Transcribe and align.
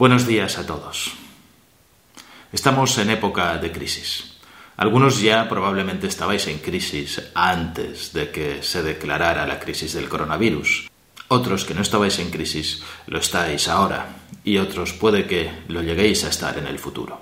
Buenos 0.00 0.26
días 0.26 0.56
a 0.56 0.64
todos. 0.64 1.12
Estamos 2.54 2.96
en 2.96 3.10
época 3.10 3.58
de 3.58 3.70
crisis. 3.70 4.32
Algunos 4.78 5.20
ya 5.20 5.46
probablemente 5.46 6.06
estabais 6.06 6.46
en 6.46 6.56
crisis 6.60 7.20
antes 7.34 8.14
de 8.14 8.30
que 8.30 8.62
se 8.62 8.82
declarara 8.82 9.46
la 9.46 9.60
crisis 9.60 9.92
del 9.92 10.08
coronavirus. 10.08 10.88
Otros 11.28 11.66
que 11.66 11.74
no 11.74 11.82
estabais 11.82 12.18
en 12.18 12.30
crisis 12.30 12.82
lo 13.08 13.18
estáis 13.18 13.68
ahora 13.68 14.16
y 14.42 14.56
otros 14.56 14.94
puede 14.94 15.26
que 15.26 15.50
lo 15.68 15.82
lleguéis 15.82 16.24
a 16.24 16.30
estar 16.30 16.56
en 16.56 16.66
el 16.66 16.78
futuro. 16.78 17.20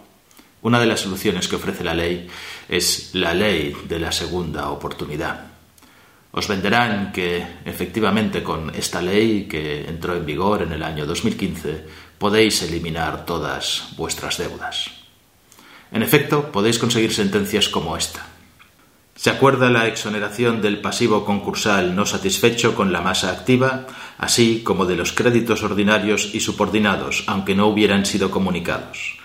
Una 0.63 0.79
de 0.79 0.87
las 0.87 1.01
soluciones 1.01 1.49
que 1.49 1.57
ofrece 1.57 1.83
la 1.83 1.95
ley 1.95 2.29
es 2.69 3.11
la 3.15 3.35
ley 3.35 3.75
de 3.89 3.99
la 3.99 4.13
segunda 4.13 4.71
oportunidad. 4.71 5.49
Os 6.31 6.47
venderán 6.47 7.11
que 7.11 7.43
efectivamente 7.65 8.45
con 8.45 8.71
esta 8.71 9.01
ley 9.01 9.49
que 9.49 9.89
entró 9.89 10.15
en 10.15 10.27
vigor 10.27 10.63
en 10.63 10.73
el 10.73 10.83
año 10.85 11.07
2015 11.07 12.08
podéis 12.19 12.63
eliminar 12.63 13.25
todas 13.25 13.89
vuestras 13.97 14.39
deudas. 14.39 14.91
En 15.91 16.03
efecto, 16.03 16.53
podéis 16.53 16.79
conseguir 16.79 17.15
sentencias 17.15 17.69
como 17.69 17.97
esta. 17.97 18.27
Se 19.19 19.31
acuerda 19.31 19.71
la 19.71 19.89
exoneración 19.89 20.63
del 20.63 20.81
pasivo 20.81 21.25
concursal 21.25 21.97
no 21.97 22.07
satisfecho 22.07 22.77
con 22.77 22.93
la 22.93 23.01
masa 23.01 23.33
activa, 23.33 23.87
así 24.17 24.63
como 24.63 24.87
de 24.87 24.95
los 24.95 25.13
créditos 25.13 25.65
ordinarios 25.65 26.35
y 26.35 26.41
subordinados, 26.41 27.25
aunque 27.27 27.57
no 27.57 27.67
hubieran 27.67 28.07
sido 28.07 28.31
comunicados. 28.31 29.18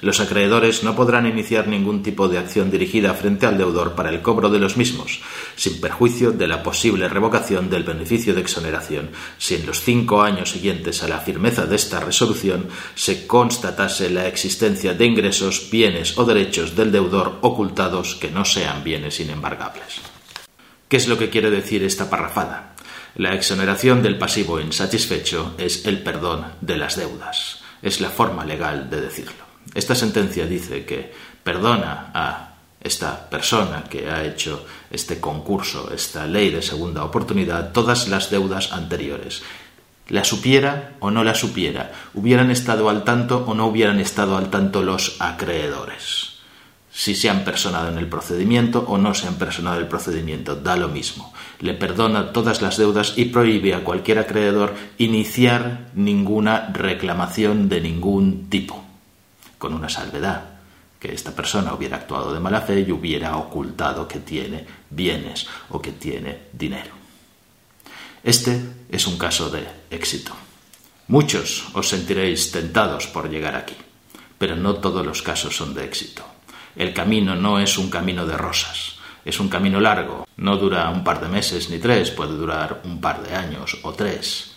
Los 0.00 0.20
acreedores 0.20 0.84
no 0.84 0.94
podrán 0.94 1.26
iniciar 1.26 1.66
ningún 1.66 2.04
tipo 2.04 2.28
de 2.28 2.38
acción 2.38 2.70
dirigida 2.70 3.14
frente 3.14 3.46
al 3.46 3.58
deudor 3.58 3.96
para 3.96 4.10
el 4.10 4.22
cobro 4.22 4.48
de 4.48 4.60
los 4.60 4.76
mismos, 4.76 5.20
sin 5.56 5.80
perjuicio 5.80 6.30
de 6.30 6.46
la 6.46 6.62
posible 6.62 7.08
revocación 7.08 7.68
del 7.68 7.82
beneficio 7.82 8.32
de 8.32 8.40
exoneración, 8.40 9.10
si 9.38 9.56
en 9.56 9.66
los 9.66 9.82
cinco 9.82 10.22
años 10.22 10.52
siguientes 10.52 11.02
a 11.02 11.08
la 11.08 11.18
firmeza 11.18 11.66
de 11.66 11.74
esta 11.74 11.98
resolución 11.98 12.68
se 12.94 13.26
constatase 13.26 14.08
la 14.08 14.28
existencia 14.28 14.94
de 14.94 15.04
ingresos, 15.04 15.68
bienes 15.68 16.16
o 16.16 16.24
derechos 16.24 16.76
del 16.76 16.92
deudor 16.92 17.38
ocultados 17.40 18.14
que 18.14 18.30
no 18.30 18.44
sean 18.44 18.84
bienes 18.84 19.18
inembargables. 19.18 20.00
¿Qué 20.88 20.96
es 20.96 21.08
lo 21.08 21.18
que 21.18 21.28
quiere 21.28 21.50
decir 21.50 21.82
esta 21.82 22.08
parrafada? 22.08 22.76
La 23.16 23.34
exoneración 23.34 24.00
del 24.00 24.16
pasivo 24.16 24.60
insatisfecho 24.60 25.56
es 25.58 25.86
el 25.86 26.04
perdón 26.04 26.46
de 26.60 26.76
las 26.76 26.96
deudas. 26.96 27.62
Es 27.82 28.00
la 28.00 28.10
forma 28.10 28.44
legal 28.44 28.88
de 28.88 29.00
decirlo. 29.00 29.47
Esta 29.74 29.94
sentencia 29.94 30.46
dice 30.46 30.84
que 30.84 31.12
perdona 31.42 32.10
a 32.14 32.48
esta 32.80 33.28
persona 33.28 33.84
que 33.84 34.08
ha 34.08 34.24
hecho 34.24 34.64
este 34.90 35.20
concurso, 35.20 35.92
esta 35.92 36.26
ley 36.26 36.50
de 36.50 36.62
segunda 36.62 37.04
oportunidad, 37.04 37.72
todas 37.72 38.08
las 38.08 38.30
deudas 38.30 38.72
anteriores. 38.72 39.42
La 40.08 40.24
supiera 40.24 40.94
o 41.00 41.10
no 41.10 41.22
la 41.22 41.34
supiera, 41.34 41.92
hubieran 42.14 42.50
estado 42.50 42.88
al 42.88 43.04
tanto 43.04 43.44
o 43.46 43.54
no 43.54 43.66
hubieran 43.66 44.00
estado 44.00 44.38
al 44.38 44.48
tanto 44.48 44.82
los 44.82 45.16
acreedores. 45.20 46.38
Si 46.90 47.14
se 47.14 47.28
han 47.28 47.44
personado 47.44 47.90
en 47.90 47.98
el 47.98 48.08
procedimiento 48.08 48.84
o 48.88 48.96
no 48.96 49.14
se 49.14 49.28
han 49.28 49.34
personado 49.34 49.76
en 49.76 49.82
el 49.82 49.88
procedimiento, 49.88 50.56
da 50.56 50.76
lo 50.76 50.88
mismo. 50.88 51.32
Le 51.60 51.74
perdona 51.74 52.32
todas 52.32 52.62
las 52.62 52.76
deudas 52.76 53.14
y 53.16 53.26
prohíbe 53.26 53.74
a 53.74 53.84
cualquier 53.84 54.18
acreedor 54.18 54.74
iniciar 54.96 55.90
ninguna 55.94 56.70
reclamación 56.72 57.68
de 57.68 57.80
ningún 57.82 58.48
tipo 58.48 58.87
con 59.58 59.74
una 59.74 59.88
salvedad, 59.88 60.58
que 60.98 61.12
esta 61.12 61.34
persona 61.34 61.74
hubiera 61.74 61.96
actuado 61.96 62.32
de 62.32 62.40
mala 62.40 62.60
fe 62.60 62.80
y 62.80 62.92
hubiera 62.92 63.36
ocultado 63.36 64.08
que 64.08 64.20
tiene 64.20 64.66
bienes 64.90 65.46
o 65.70 65.80
que 65.80 65.92
tiene 65.92 66.48
dinero. 66.52 66.90
Este 68.24 68.60
es 68.90 69.06
un 69.06 69.16
caso 69.16 69.48
de 69.50 69.66
éxito. 69.90 70.32
Muchos 71.06 71.68
os 71.74 71.88
sentiréis 71.88 72.50
tentados 72.50 73.06
por 73.06 73.30
llegar 73.30 73.54
aquí, 73.54 73.76
pero 74.36 74.56
no 74.56 74.74
todos 74.74 75.06
los 75.06 75.22
casos 75.22 75.56
son 75.56 75.72
de 75.72 75.84
éxito. 75.84 76.24
El 76.76 76.92
camino 76.92 77.34
no 77.34 77.58
es 77.58 77.78
un 77.78 77.90
camino 77.90 78.26
de 78.26 78.36
rosas, 78.36 78.96
es 79.24 79.40
un 79.40 79.48
camino 79.48 79.80
largo, 79.80 80.26
no 80.36 80.56
dura 80.56 80.90
un 80.90 81.04
par 81.04 81.20
de 81.20 81.28
meses 81.28 81.70
ni 81.70 81.78
tres, 81.78 82.10
puede 82.10 82.32
durar 82.32 82.82
un 82.84 83.00
par 83.00 83.22
de 83.22 83.34
años 83.34 83.78
o 83.82 83.92
tres. 83.94 84.47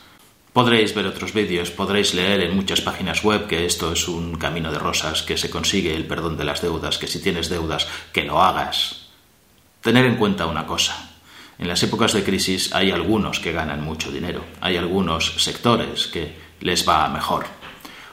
Podréis 0.54 0.94
ver 0.94 1.08
otros 1.08 1.32
vídeos, 1.32 1.72
podréis 1.72 2.14
leer 2.14 2.42
en 2.42 2.56
muchas 2.56 2.82
páginas 2.82 3.24
web 3.24 3.48
que 3.48 3.66
esto 3.66 3.94
es 3.94 4.10
un 4.10 4.36
camino 4.36 4.70
de 4.70 4.80
rosas, 4.80 5.24
que 5.24 5.38
se 5.38 5.50
consigue 5.50 5.96
el 5.96 6.06
perdón 6.06 6.36
de 6.36 6.44
las 6.44 6.62
deudas, 6.62 6.98
que 6.98 7.08
si 7.08 7.22
tienes 7.22 7.48
deudas, 7.48 7.88
que 8.12 8.26
lo 8.26 8.42
hagas. 8.42 9.08
Tener 9.80 10.06
en 10.06 10.18
cuenta 10.18 10.48
una 10.48 10.66
cosa. 10.66 11.10
En 11.58 11.70
las 11.70 11.82
épocas 11.84 12.12
de 12.12 12.26
crisis 12.26 12.76
hay 12.76 12.92
algunos 12.92 13.40
que 13.40 13.54
ganan 13.54 13.82
mucho 13.82 14.12
dinero, 14.12 14.44
hay 14.60 14.76
algunos 14.76 15.36
sectores 15.42 16.08
que 16.08 16.36
les 16.60 16.88
va 16.88 17.08
mejor. 17.08 17.46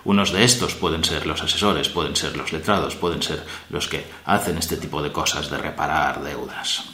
Unos 0.04 0.30
de 0.30 0.44
estos 0.44 0.76
pueden 0.76 1.02
ser 1.02 1.26
los 1.26 1.42
asesores, 1.42 1.88
pueden 1.88 2.14
ser 2.14 2.36
los 2.36 2.52
letrados, 2.52 2.94
pueden 2.94 3.20
ser 3.20 3.44
los 3.68 3.88
que 3.88 4.04
hacen 4.26 4.58
este 4.58 4.76
tipo 4.76 5.02
de 5.02 5.10
cosas 5.10 5.50
de 5.50 5.58
reparar 5.58 6.22
deudas. 6.22 6.84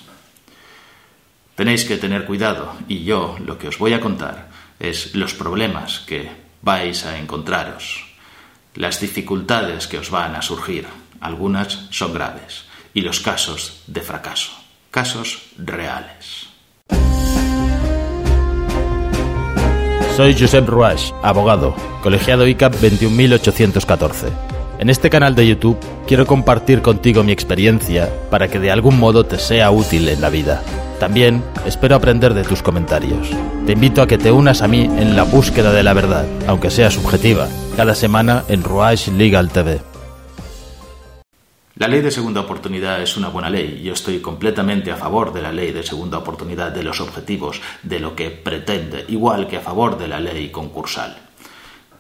Tenéis 1.54 1.84
que 1.84 1.98
tener 1.98 2.24
cuidado 2.24 2.72
y 2.88 3.04
yo 3.04 3.36
lo 3.44 3.58
que 3.58 3.68
os 3.68 3.78
voy 3.78 3.92
a 3.92 4.00
contar 4.00 4.53
es 4.80 5.14
los 5.14 5.34
problemas 5.34 6.00
que 6.00 6.30
vais 6.62 7.04
a 7.04 7.18
encontraros, 7.18 8.06
las 8.74 9.00
dificultades 9.00 9.86
que 9.86 9.98
os 9.98 10.10
van 10.10 10.34
a 10.34 10.42
surgir. 10.42 10.86
Algunas 11.20 11.86
son 11.90 12.12
graves 12.12 12.64
y 12.92 13.02
los 13.02 13.20
casos 13.20 13.82
de 13.86 14.00
fracaso, 14.00 14.52
casos 14.90 15.42
reales. 15.56 16.48
Soy 20.16 20.32
Josep 20.38 20.68
Ruach, 20.68 21.12
abogado, 21.22 21.74
colegiado 22.02 22.46
ICAP 22.46 22.74
21814. 22.74 24.28
En 24.78 24.90
este 24.90 25.10
canal 25.10 25.34
de 25.34 25.46
YouTube 25.46 25.78
quiero 26.06 26.26
compartir 26.26 26.82
contigo 26.82 27.24
mi 27.24 27.32
experiencia 27.32 28.08
para 28.30 28.48
que 28.48 28.58
de 28.60 28.70
algún 28.70 28.98
modo 28.98 29.24
te 29.24 29.38
sea 29.38 29.70
útil 29.70 30.08
en 30.08 30.20
la 30.20 30.30
vida. 30.30 30.62
También 30.98 31.42
espero 31.66 31.96
aprender 31.96 32.34
de 32.34 32.44
tus 32.44 32.62
comentarios. 32.62 33.28
Te 33.66 33.72
invito 33.72 34.00
a 34.02 34.06
que 34.06 34.18
te 34.18 34.30
unas 34.30 34.62
a 34.62 34.68
mí 34.68 34.82
en 34.82 35.16
la 35.16 35.24
búsqueda 35.24 35.72
de 35.72 35.82
la 35.82 35.92
verdad, 35.92 36.26
aunque 36.46 36.70
sea 36.70 36.90
subjetiva, 36.90 37.48
cada 37.76 37.94
semana 37.94 38.44
en 38.48 38.62
Ruach 38.62 39.08
Legal 39.08 39.50
TV. 39.50 39.80
La 41.76 41.88
ley 41.88 42.02
de 42.02 42.12
segunda 42.12 42.42
oportunidad 42.42 43.02
es 43.02 43.16
una 43.16 43.28
buena 43.28 43.50
ley. 43.50 43.82
Yo 43.82 43.94
estoy 43.94 44.20
completamente 44.20 44.92
a 44.92 44.96
favor 44.96 45.32
de 45.32 45.42
la 45.42 45.50
ley 45.50 45.72
de 45.72 45.82
segunda 45.82 46.18
oportunidad, 46.18 46.70
de 46.70 46.84
los 46.84 47.00
objetivos, 47.00 47.60
de 47.82 47.98
lo 47.98 48.14
que 48.14 48.30
pretende, 48.30 49.04
igual 49.08 49.48
que 49.48 49.56
a 49.56 49.60
favor 49.60 49.98
de 49.98 50.06
la 50.06 50.20
ley 50.20 50.50
concursal. 50.50 51.16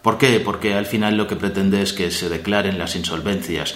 ¿Por 0.00 0.16
qué? 0.16 0.38
Porque 0.38 0.74
al 0.74 0.86
final 0.86 1.16
lo 1.16 1.26
que 1.26 1.34
pretende 1.34 1.82
es 1.82 1.92
que 1.92 2.12
se 2.12 2.28
declaren 2.28 2.78
las 2.78 2.94
insolvencias 2.94 3.74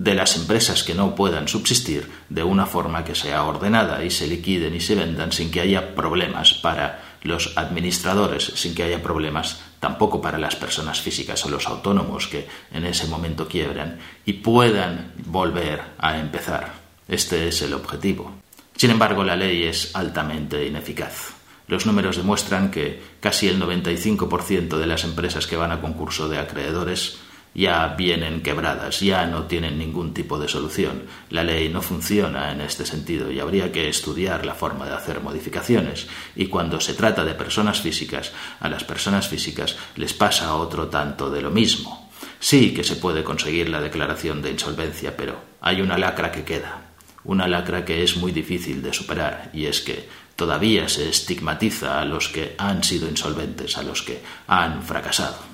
de 0.00 0.14
las 0.14 0.34
empresas 0.34 0.82
que 0.82 0.94
no 0.94 1.14
puedan 1.14 1.46
subsistir 1.46 2.10
de 2.30 2.42
una 2.42 2.64
forma 2.64 3.04
que 3.04 3.14
sea 3.14 3.44
ordenada 3.44 4.02
y 4.02 4.10
se 4.10 4.26
liquiden 4.26 4.74
y 4.74 4.80
se 4.80 4.94
vendan 4.94 5.30
sin 5.30 5.50
que 5.50 5.60
haya 5.60 5.94
problemas 5.94 6.54
para 6.54 7.18
los 7.22 7.52
administradores, 7.58 8.44
sin 8.54 8.74
que 8.74 8.84
haya 8.84 9.02
problemas 9.02 9.60
tampoco 9.78 10.22
para 10.22 10.38
las 10.38 10.56
personas 10.56 11.02
físicas 11.02 11.44
o 11.44 11.50
los 11.50 11.66
autónomos 11.66 12.28
que 12.28 12.48
en 12.72 12.86
ese 12.86 13.08
momento 13.08 13.46
quiebran 13.46 13.98
y 14.24 14.32
puedan 14.32 15.12
volver 15.26 15.82
a 15.98 16.18
empezar. 16.18 16.72
Este 17.06 17.48
es 17.48 17.60
el 17.60 17.74
objetivo. 17.74 18.32
Sin 18.76 18.90
embargo, 18.90 19.22
la 19.22 19.36
ley 19.36 19.64
es 19.64 19.94
altamente 19.94 20.66
ineficaz. 20.66 21.34
Los 21.68 21.84
números 21.84 22.16
demuestran 22.16 22.70
que 22.70 23.02
casi 23.20 23.48
el 23.48 23.60
95% 23.60 24.78
de 24.78 24.86
las 24.86 25.04
empresas 25.04 25.46
que 25.46 25.56
van 25.56 25.72
a 25.72 25.82
concurso 25.82 26.26
de 26.30 26.38
acreedores 26.38 27.18
ya 27.54 27.94
vienen 27.98 28.42
quebradas, 28.42 29.00
ya 29.00 29.26
no 29.26 29.44
tienen 29.44 29.78
ningún 29.78 30.14
tipo 30.14 30.38
de 30.38 30.48
solución. 30.48 31.02
La 31.30 31.42
ley 31.42 31.68
no 31.68 31.82
funciona 31.82 32.52
en 32.52 32.60
este 32.60 32.86
sentido 32.86 33.30
y 33.30 33.40
habría 33.40 33.72
que 33.72 33.88
estudiar 33.88 34.46
la 34.46 34.54
forma 34.54 34.86
de 34.86 34.94
hacer 34.94 35.20
modificaciones. 35.20 36.06
Y 36.36 36.46
cuando 36.46 36.80
se 36.80 36.94
trata 36.94 37.24
de 37.24 37.34
personas 37.34 37.80
físicas, 37.80 38.32
a 38.60 38.68
las 38.68 38.84
personas 38.84 39.28
físicas 39.28 39.76
les 39.96 40.14
pasa 40.14 40.54
otro 40.54 40.88
tanto 40.88 41.30
de 41.30 41.42
lo 41.42 41.50
mismo. 41.50 42.10
Sí 42.38 42.72
que 42.72 42.84
se 42.84 42.96
puede 42.96 43.24
conseguir 43.24 43.68
la 43.68 43.80
declaración 43.80 44.40
de 44.42 44.50
insolvencia, 44.50 45.16
pero 45.16 45.40
hay 45.60 45.80
una 45.80 45.98
lacra 45.98 46.30
que 46.32 46.44
queda. 46.44 46.86
una 47.24 47.46
lacra 47.46 47.84
que 47.84 48.02
es 48.02 48.16
muy 48.16 48.32
difícil 48.32 48.82
de 48.82 48.92
superar, 48.92 49.50
y 49.52 49.66
es 49.66 49.80
que 49.80 50.08
todavía 50.36 50.88
se 50.88 51.08
estigmatiza 51.08 52.00
a 52.00 52.04
los 52.04 52.28
que 52.28 52.54
han 52.58 52.82
sido 52.82 53.08
insolventes, 53.08 53.76
a 53.76 53.82
los 53.82 54.02
que 54.02 54.22
han 54.46 54.82
fracasado. 54.82 55.49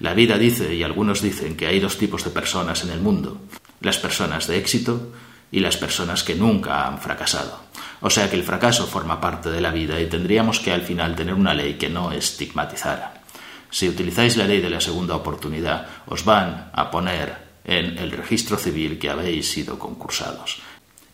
La 0.00 0.14
vida 0.14 0.38
dice, 0.38 0.74
y 0.74 0.82
algunos 0.82 1.20
dicen, 1.20 1.56
que 1.56 1.66
hay 1.66 1.78
dos 1.78 1.98
tipos 1.98 2.24
de 2.24 2.30
personas 2.30 2.82
en 2.84 2.90
el 2.90 3.00
mundo, 3.00 3.38
las 3.80 3.98
personas 3.98 4.46
de 4.46 4.58
éxito 4.58 5.12
y 5.52 5.60
las 5.60 5.76
personas 5.76 6.24
que 6.24 6.34
nunca 6.34 6.86
han 6.86 6.98
fracasado. 6.98 7.60
O 8.00 8.08
sea 8.08 8.30
que 8.30 8.36
el 8.36 8.42
fracaso 8.42 8.86
forma 8.86 9.20
parte 9.20 9.50
de 9.50 9.60
la 9.60 9.70
vida 9.70 10.00
y 10.00 10.06
tendríamos 10.06 10.58
que 10.58 10.72
al 10.72 10.82
final 10.82 11.14
tener 11.14 11.34
una 11.34 11.52
ley 11.52 11.74
que 11.74 11.90
no 11.90 12.12
estigmatizara. 12.12 13.22
Si 13.70 13.88
utilizáis 13.88 14.36
la 14.38 14.46
ley 14.46 14.60
de 14.60 14.70
la 14.70 14.80
segunda 14.80 15.14
oportunidad, 15.14 15.86
os 16.06 16.24
van 16.24 16.70
a 16.72 16.90
poner 16.90 17.50
en 17.64 17.98
el 17.98 18.10
registro 18.10 18.56
civil 18.56 18.98
que 18.98 19.10
habéis 19.10 19.50
sido 19.50 19.78
concursados. 19.78 20.62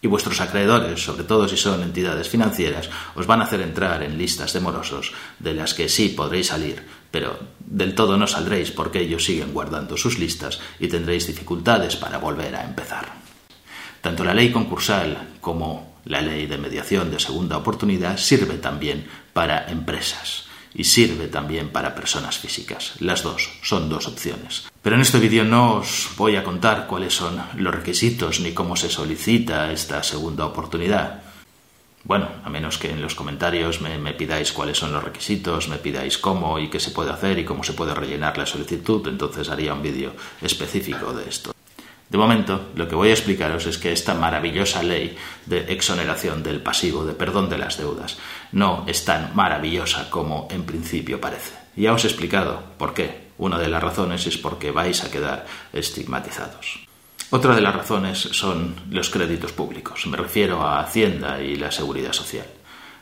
Y 0.07 0.09
vuestros 0.09 0.41
acreedores, 0.41 1.03
sobre 1.03 1.25
todo 1.25 1.49
si 1.49 1.57
son 1.57 1.83
entidades 1.83 2.29
financieras, 2.29 2.89
os 3.17 3.27
van 3.27 3.41
a 3.41 3.45
hacer 3.45 3.61
entrar 3.61 4.05
en 4.05 4.17
listas 4.17 4.53
de 4.53 4.61
morosos 4.61 5.13
de 5.41 5.53
las 5.53 5.75
que 5.75 5.89
sí 5.89 6.11
podréis 6.11 6.47
salir, 6.47 6.81
pero 7.11 7.37
del 7.59 7.93
todo 7.97 8.17
no 8.17 8.29
saldréis 8.29 8.71
porque 8.71 9.01
ellos 9.01 9.25
siguen 9.25 9.53
guardando 9.53 9.97
sus 9.97 10.21
listas 10.21 10.61
y 10.79 10.87
tendréis 10.87 11.27
dificultades 11.27 11.97
para 11.97 12.19
volver 12.19 12.55
a 12.55 12.63
empezar. 12.63 13.15
Tanto 14.01 14.23
la 14.23 14.33
ley 14.33 14.53
concursal 14.53 15.31
como 15.41 15.97
la 16.05 16.21
ley 16.21 16.47
de 16.47 16.59
mediación 16.59 17.11
de 17.11 17.19
segunda 17.19 17.57
oportunidad 17.57 18.17
sirve 18.17 18.59
también 18.59 19.09
para 19.33 19.67
empresas 19.69 20.46
y 20.77 20.85
sirve 20.85 21.29
también 21.29 21.71
para 21.71 21.95
personas 21.95 22.39
físicas. 22.39 22.93
Las 23.01 23.23
dos 23.23 23.51
son 23.63 23.89
dos 23.89 24.07
opciones. 24.07 24.69
Pero 24.83 24.97
en 24.97 25.03
este 25.03 25.19
vídeo 25.19 25.43
no 25.43 25.77
os 25.77 26.11
voy 26.17 26.37
a 26.37 26.45
contar 26.45 26.87
cuáles 26.87 27.15
son 27.15 27.43
los 27.57 27.75
requisitos 27.75 28.41
ni 28.41 28.53
cómo 28.53 28.77
se 28.77 28.91
solicita 28.91 29.73
esta 29.73 30.03
segunda 30.03 30.45
oportunidad. 30.45 31.23
Bueno, 32.05 32.29
a 32.45 32.51
menos 32.51 32.79
que 32.79 32.91
en 32.91 33.03
los 33.03 33.17
comentarios 33.17 33.81
me, 33.81 34.13
pidáis 34.13 34.53
cuáles 34.53 34.79
son 34.79 34.93
los 34.93 35.03
requisitos, 35.03 35.69
me 35.69 35.79
pidáis 35.79 36.19
cómo 36.19 36.59
y 36.61 36.69
qué 36.69 36.79
se 36.79 36.93
puede 36.93 37.11
hacer 37.11 37.39
y 37.39 37.45
cómo 37.45 37.65
se 37.65 37.73
puede 37.73 37.95
rellenar 37.95 38.39
la 38.39 38.47
solicitud, 38.47 39.09
entonces 39.09 39.49
haría 39.49 39.75
un 39.75 39.83
vídeo 39.83 40.13
específico 40.41 41.13
de 41.13 41.29
esto. 41.29 41.56
De 42.09 42.19
momento, 42.19 42.71
lo 42.77 42.87
que 42.87 42.95
voy 42.95 43.11
a 43.11 43.15
explicaros 43.15 43.67
es 43.67 43.79
que 43.79 43.93
esta 43.93 44.15
maravillosa 44.15 44.83
ley 44.83 45.17
de 45.47 45.73
exoneración 45.73 46.43
del 46.43 46.61
pasivo, 46.61 47.05
de 47.05 47.15
perdón 47.15 47.49
de 47.49 47.59
las 47.59 47.79
deudas, 47.79 48.19
no 48.53 48.85
es 48.87 49.05
tan 49.05 49.35
maravillosa 49.35 50.09
como 50.09 50.47
en 50.51 50.65
principio 50.65 51.21
parece. 51.21 51.53
Ya 51.75 51.93
os 51.93 52.05
he 52.05 52.09
explicado 52.09 52.63
por 52.79 52.95
qué. 52.95 53.27
Una 53.39 53.59
de 53.59 53.69
las 53.69 53.83
razones 53.83 54.27
es 54.27 54.39
porque 54.39 54.71
vais 54.71 55.03
a 55.05 55.11
quedar 55.11 55.47
estigmatizados. 55.73 56.87
Otra 57.31 57.55
de 57.55 57.61
las 57.61 57.75
razones 57.75 58.19
son 58.19 58.77
los 58.89 59.11
créditos 59.11 59.53
públicos. 59.53 60.07
Me 60.07 60.17
refiero 60.17 60.63
a 60.63 60.81
Hacienda 60.81 61.43
y 61.43 61.57
la 61.57 61.73
Seguridad 61.73 62.13
Social. 62.13 62.47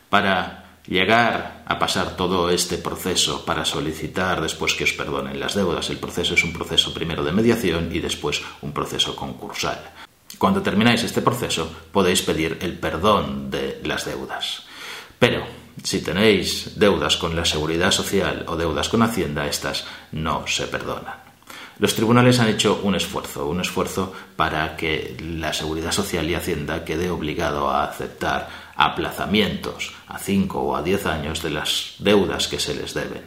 Para 0.09 0.64
llegar 0.87 1.63
a 1.65 1.79
pasar 1.79 2.15
todo 2.15 2.49
este 2.49 2.77
proceso 2.77 3.45
para 3.45 3.65
solicitar 3.65 4.41
después 4.41 4.73
que 4.73 4.83
os 4.83 4.93
perdonen 4.93 5.39
las 5.39 5.55
deudas. 5.55 5.89
El 5.89 5.97
proceso 5.97 6.35
es 6.35 6.43
un 6.43 6.53
proceso 6.53 6.93
primero 6.93 7.23
de 7.23 7.31
mediación 7.31 7.89
y 7.91 7.99
después 7.99 8.41
un 8.61 8.71
proceso 8.71 9.15
concursal. 9.15 9.79
Cuando 10.37 10.61
termináis 10.61 11.03
este 11.03 11.21
proceso 11.21 11.71
podéis 11.91 12.21
pedir 12.21 12.59
el 12.61 12.77
perdón 12.77 13.49
de 13.49 13.81
las 13.83 14.05
deudas. 14.05 14.63
Pero 15.17 15.45
si 15.81 16.01
tenéis 16.01 16.77
deudas 16.77 17.17
con 17.17 17.35
la 17.35 17.45
seguridad 17.45 17.91
social 17.91 18.45
o 18.47 18.55
deudas 18.55 18.89
con 18.89 19.01
Hacienda, 19.01 19.47
estas 19.47 19.85
no 20.11 20.45
se 20.47 20.67
perdonan. 20.67 21.24
Los 21.77 21.93
tribunales 21.93 22.39
han 22.39 22.47
hecho 22.47 22.79
un 22.83 22.95
esfuerzo, 22.95 23.47
un 23.47 23.59
esfuerzo 23.59 24.13
para 24.37 24.77
que 24.77 25.17
la 25.19 25.51
Seguridad 25.51 25.91
Social 25.91 26.29
y 26.29 26.33
Hacienda 26.33 26.85
quede 26.85 27.09
obligado 27.09 27.69
a 27.69 27.83
aceptar 27.83 28.49
aplazamientos 28.75 29.93
a 30.07 30.17
5 30.17 30.59
o 30.59 30.75
a 30.75 30.83
10 30.83 31.05
años 31.05 31.43
de 31.43 31.49
las 31.49 31.95
deudas 31.99 32.47
que 32.47 32.59
se 32.59 32.75
les 32.75 32.93
deben. 32.93 33.23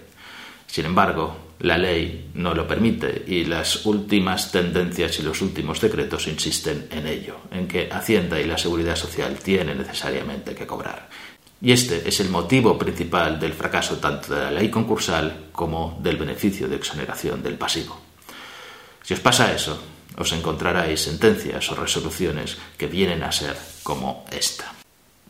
Sin 0.67 0.87
embargo, 0.87 1.37
la 1.61 1.77
ley 1.77 2.31
no 2.35 2.55
lo 2.55 2.67
permite 2.67 3.25
y 3.27 3.45
las 3.45 3.85
últimas 3.85 4.51
tendencias 4.51 5.19
y 5.19 5.23
los 5.23 5.43
últimos 5.43 5.81
decretos 5.81 6.27
insisten 6.27 6.89
en 6.91 7.07
ello, 7.07 7.37
en 7.51 7.69
que 7.69 7.91
Hacienda 7.91 8.41
y 8.41 8.47
la 8.47 8.57
Seguridad 8.57 8.97
Social 8.97 9.37
tienen 9.43 9.79
necesariamente 9.79 10.55
que 10.55 10.67
cobrar. 10.67 11.09
Y 11.61 11.73
este 11.73 12.09
es 12.09 12.21
el 12.21 12.31
motivo 12.31 12.79
principal 12.79 13.39
del 13.39 13.53
fracaso 13.53 13.99
tanto 13.99 14.35
de 14.35 14.45
la 14.45 14.51
ley 14.53 14.71
concursal 14.71 15.49
como 15.53 15.99
del 16.03 16.17
beneficio 16.17 16.69
de 16.69 16.77
exoneración 16.77 17.43
del 17.43 17.59
pasivo. 17.59 18.08
Si 19.09 19.17
os 19.17 19.25
pasa 19.25 19.57
eso, 19.57 19.81
os 20.21 20.29
encontraréis 20.37 21.09
sentencias 21.09 21.65
o 21.73 21.75
resoluciones 21.81 22.61
que 22.77 22.93
vienen 22.93 23.25
a 23.25 23.33
ser 23.33 23.57
como 23.81 24.29
esta. 24.29 24.77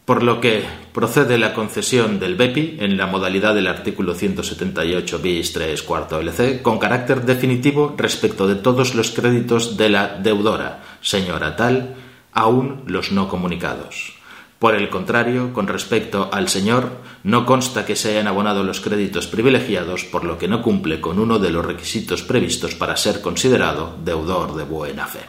Por 0.02 0.26
lo 0.26 0.42
que 0.42 0.66
procede 0.90 1.38
la 1.38 1.54
concesión 1.54 2.18
del 2.18 2.34
BEPI 2.34 2.82
en 2.82 2.98
la 2.98 3.06
modalidad 3.06 3.54
del 3.54 3.70
artículo 3.70 4.18
178 4.18 5.22
bis 5.22 5.54
3 5.54 5.78
cuarto 5.86 6.18
LC 6.18 6.58
con 6.58 6.82
carácter 6.82 7.22
definitivo 7.22 7.94
respecto 7.94 8.50
de 8.50 8.58
todos 8.58 8.98
los 8.98 9.14
créditos 9.14 9.78
de 9.78 9.94
la 9.94 10.18
deudora, 10.18 10.98
señora 10.98 11.54
tal, 11.54 11.94
aún 12.34 12.82
los 12.90 13.12
no 13.14 13.30
comunicados 13.30 14.17
por 14.58 14.74
el 14.74 14.90
contrario, 14.90 15.52
con 15.52 15.68
respecto 15.68 16.30
al 16.32 16.48
señor, 16.48 16.90
no 17.22 17.46
consta 17.46 17.86
que 17.86 17.94
se 17.94 18.10
hayan 18.10 18.26
abonado 18.26 18.64
los 18.64 18.80
créditos 18.80 19.28
privilegiados, 19.28 20.04
por 20.04 20.24
lo 20.24 20.36
que 20.36 20.48
no 20.48 20.62
cumple 20.62 21.00
con 21.00 21.20
uno 21.20 21.38
de 21.38 21.50
los 21.50 21.64
requisitos 21.64 22.22
previstos 22.22 22.74
para 22.74 22.96
ser 22.96 23.20
considerado 23.20 23.96
deudor 24.02 24.56
de 24.56 24.64
buena 24.64 25.06
fe. 25.06 25.20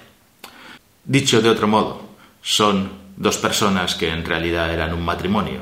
Dicho 1.05 1.41
de 1.41 1.49
otro 1.49 1.67
modo, 1.67 2.01
son 2.41 2.89
dos 3.17 3.37
personas 3.37 3.93
que 3.93 4.09
en 4.09 4.25
realidad 4.25 4.73
eran 4.73 4.93
un 4.93 5.05
matrimonio. 5.05 5.61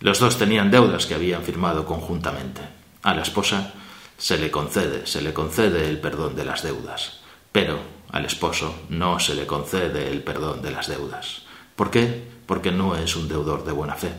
Los 0.00 0.18
dos 0.18 0.36
tenían 0.36 0.70
deudas 0.70 1.06
que 1.06 1.14
habían 1.14 1.42
firmado 1.42 1.86
conjuntamente. 1.86 2.60
A 3.02 3.14
la 3.14 3.22
esposa 3.22 3.72
se 4.18 4.36
le 4.36 4.50
concede, 4.50 5.06
se 5.06 5.22
le 5.22 5.32
concede 5.32 5.88
el 5.88 6.00
perdón 6.00 6.36
de 6.36 6.44
las 6.44 6.62
deudas, 6.62 7.20
pero 7.50 7.78
al 8.12 8.26
esposo 8.26 8.74
no 8.90 9.18
se 9.18 9.34
le 9.34 9.46
concede 9.46 10.10
el 10.10 10.22
perdón 10.22 10.60
de 10.60 10.70
las 10.72 10.88
deudas. 10.88 11.49
¿Por 11.76 11.90
qué? 11.90 12.22
Porque 12.46 12.70
no 12.70 12.96
es 12.96 13.16
un 13.16 13.28
deudor 13.28 13.64
de 13.64 13.72
buena 13.72 13.94
fe. 13.94 14.12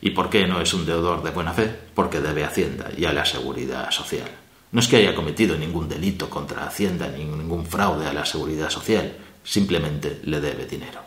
¿Y 0.00 0.10
por 0.10 0.28
qué 0.28 0.46
no 0.46 0.60
es 0.60 0.74
un 0.74 0.84
deudor 0.84 1.22
de 1.22 1.30
buena 1.30 1.52
fe? 1.52 1.74
Porque 1.94 2.20
debe 2.20 2.44
Hacienda 2.44 2.90
y 2.96 3.06
a 3.06 3.12
la 3.12 3.24
seguridad 3.24 3.90
social. 3.90 4.30
No 4.70 4.80
es 4.80 4.88
que 4.88 4.96
haya 4.96 5.14
cometido 5.14 5.56
ningún 5.56 5.88
delito 5.88 6.28
contra 6.28 6.66
Hacienda 6.66 7.08
ni 7.08 7.24
ningún 7.24 7.64
fraude 7.64 8.06
a 8.06 8.12
la 8.12 8.26
seguridad 8.26 8.70
social, 8.70 9.16
simplemente 9.42 10.20
le 10.24 10.40
debe 10.40 10.66
dinero. 10.66 11.00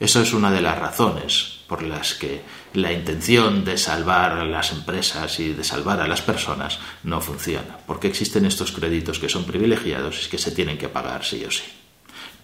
Eso 0.00 0.20
es 0.20 0.32
una 0.32 0.50
de 0.50 0.60
las 0.60 0.78
razones 0.78 1.60
por 1.68 1.82
las 1.82 2.14
que 2.14 2.42
la 2.72 2.92
intención 2.92 3.64
de 3.64 3.78
salvar 3.78 4.32
a 4.32 4.44
las 4.44 4.72
empresas 4.72 5.38
y 5.38 5.52
de 5.52 5.64
salvar 5.64 6.00
a 6.00 6.08
las 6.08 6.22
personas 6.22 6.78
no 7.04 7.20
funciona, 7.20 7.78
porque 7.86 8.08
existen 8.08 8.46
estos 8.46 8.72
créditos 8.72 9.18
que 9.18 9.28
son 9.28 9.44
privilegiados 9.44 10.26
y 10.26 10.30
que 10.30 10.38
se 10.38 10.50
tienen 10.50 10.78
que 10.78 10.88
pagar 10.88 11.24
sí 11.24 11.44
o 11.44 11.50
sí. 11.50 11.62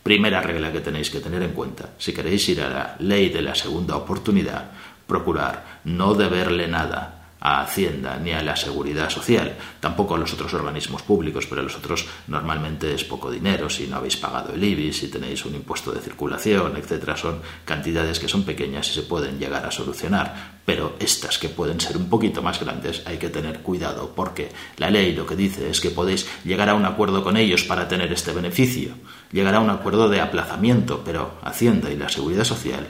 Primera 0.02 0.40
regla 0.40 0.73
que 0.73 0.80
tenéis 0.80 1.11
que 1.11 1.21
tener 1.21 1.42
en 1.42 1.52
cuenta, 1.52 1.90
si 1.99 2.12
queréis 2.12 2.49
ir 2.49 2.62
a 2.62 2.71
la 2.71 2.97
ley 2.99 3.28
de 3.28 3.42
la 3.42 3.54
segunda 3.54 3.97
oportunidad, 3.97 4.71
procurar 5.07 5.80
no 5.85 6.14
deberle 6.14 6.69
nada 6.69 7.19
a 7.40 7.62
Hacienda 7.62 8.18
ni 8.18 8.32
a 8.32 8.42
la 8.42 8.56
Seguridad 8.56 9.09
Social, 9.09 9.56
tampoco 9.80 10.14
a 10.14 10.18
los 10.18 10.32
otros 10.35 10.52
organismos 10.54 11.02
públicos, 11.02 11.47
pero 11.47 11.62
a 11.62 11.64
los 11.64 11.76
otros 11.76 12.06
normalmente 12.28 12.94
es 12.94 13.04
poco 13.04 13.30
dinero, 13.30 13.70
si 13.70 13.87
no 13.87 13.97
habéis 13.97 14.16
pagado 14.16 14.54
el 14.54 14.62
IBI, 14.62 14.92
si 14.92 15.09
tenéis 15.09 15.44
un 15.44 15.54
impuesto 15.54 15.92
de 15.92 16.00
circulación, 16.00 16.76
etcétera, 16.76 17.16
son 17.16 17.40
cantidades 17.64 18.20
que 18.20 18.28
son 18.28 18.44
pequeñas 18.44 18.88
y 18.90 18.94
se 18.94 19.02
pueden 19.02 19.38
llegar 19.38 19.64
a 19.64 19.70
solucionar, 19.70 20.61
pero 20.64 20.97
estas 20.99 21.38
que 21.38 21.49
pueden 21.49 21.80
ser 21.80 21.97
un 21.97 22.09
poquito 22.09 22.42
más 22.42 22.61
grandes 22.61 23.02
hay 23.06 23.16
que 23.16 23.30
tener 23.30 23.61
cuidado 23.61 24.12
porque 24.14 24.50
la 24.76 24.90
ley 24.90 25.14
lo 25.14 25.26
que 25.26 25.37
dice 25.37 25.70
es 25.70 25.80
que 25.80 25.90
podéis 25.90 26.28
llegar 26.44 26.68
a 26.68 26.75
un 26.75 26.85
acuerdo 26.85 27.25
con 27.25 27.37
ellos 27.37 27.64
para 27.64 27.88
tener 27.88 28.12
este 28.12 28.32
beneficio, 28.32 28.92
llegar 29.32 29.54
a 29.54 29.61
un 29.61 29.70
acuerdo 29.70 30.09
de 30.09 30.20
aplazamiento, 30.20 31.02
pero 31.04 31.38
Hacienda 31.42 31.90
y 31.90 31.97
la 31.97 32.09
Seguridad 32.09 32.44
Social 32.44 32.87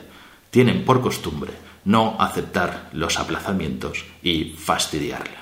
tienen 0.49 0.83
por 0.83 1.01
costumbre 1.01 1.70
no 1.85 2.15
aceptar 2.19 2.89
los 2.93 3.19
aplazamientos 3.19 4.05
y 4.21 4.55
fastidiarla. 4.57 5.41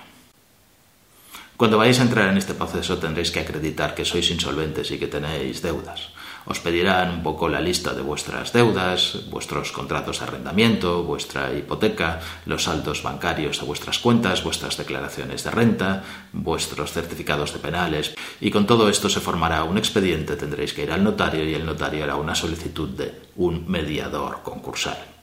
Cuando 1.60 1.78
vayáis 1.78 2.00
a 2.00 2.04
entrar 2.04 2.30
en 2.30 2.38
este 2.38 2.54
proceso 2.54 3.00
tendréis 3.00 3.32
que 3.32 3.42
acreditar 3.42 3.94
que 3.94 4.08
sois 4.08 4.32
insolventes 4.32 4.92
y 4.92 4.98
que 4.98 5.12
tenéis 5.12 5.60
deudas. 5.62 6.16
Os 6.48 6.64
pedirán 6.64 7.12
un 7.12 7.22
poco 7.22 7.52
la 7.52 7.60
lista 7.60 7.92
de 7.92 8.02
vuestras 8.02 8.54
deudas, 8.54 9.28
vuestros 9.30 9.74
contratos 9.76 10.20
de 10.20 10.26
arrendamiento, 10.26 11.04
vuestra 11.04 11.52
hipoteca, 11.52 12.22
los 12.46 12.64
saldos 12.64 13.04
bancarios 13.04 13.60
de 13.60 13.66
vuestras 13.66 14.00
cuentas, 14.00 14.42
vuestras 14.42 14.78
declaraciones 14.78 15.44
de 15.44 15.52
renta, 15.52 16.04
vuestros 16.32 16.94
certificados 16.94 17.52
de 17.52 17.60
penales. 17.60 18.16
Y 18.40 18.52
con 18.52 18.66
todo 18.66 18.88
esto 18.88 19.10
se 19.10 19.20
formará 19.20 19.66
un 19.66 19.78
expediente, 19.78 20.38
tendréis 20.38 20.74
que 20.74 20.84
ir 20.84 20.94
al 20.94 21.04
notario 21.04 21.44
y 21.44 21.54
el 21.56 21.66
notario 21.66 22.06
hará 22.06 22.16
una 22.16 22.36
solicitud 22.36 22.88
de 22.88 23.20
un 23.36 23.70
mediador 23.70 24.42
concursal. 24.44 25.19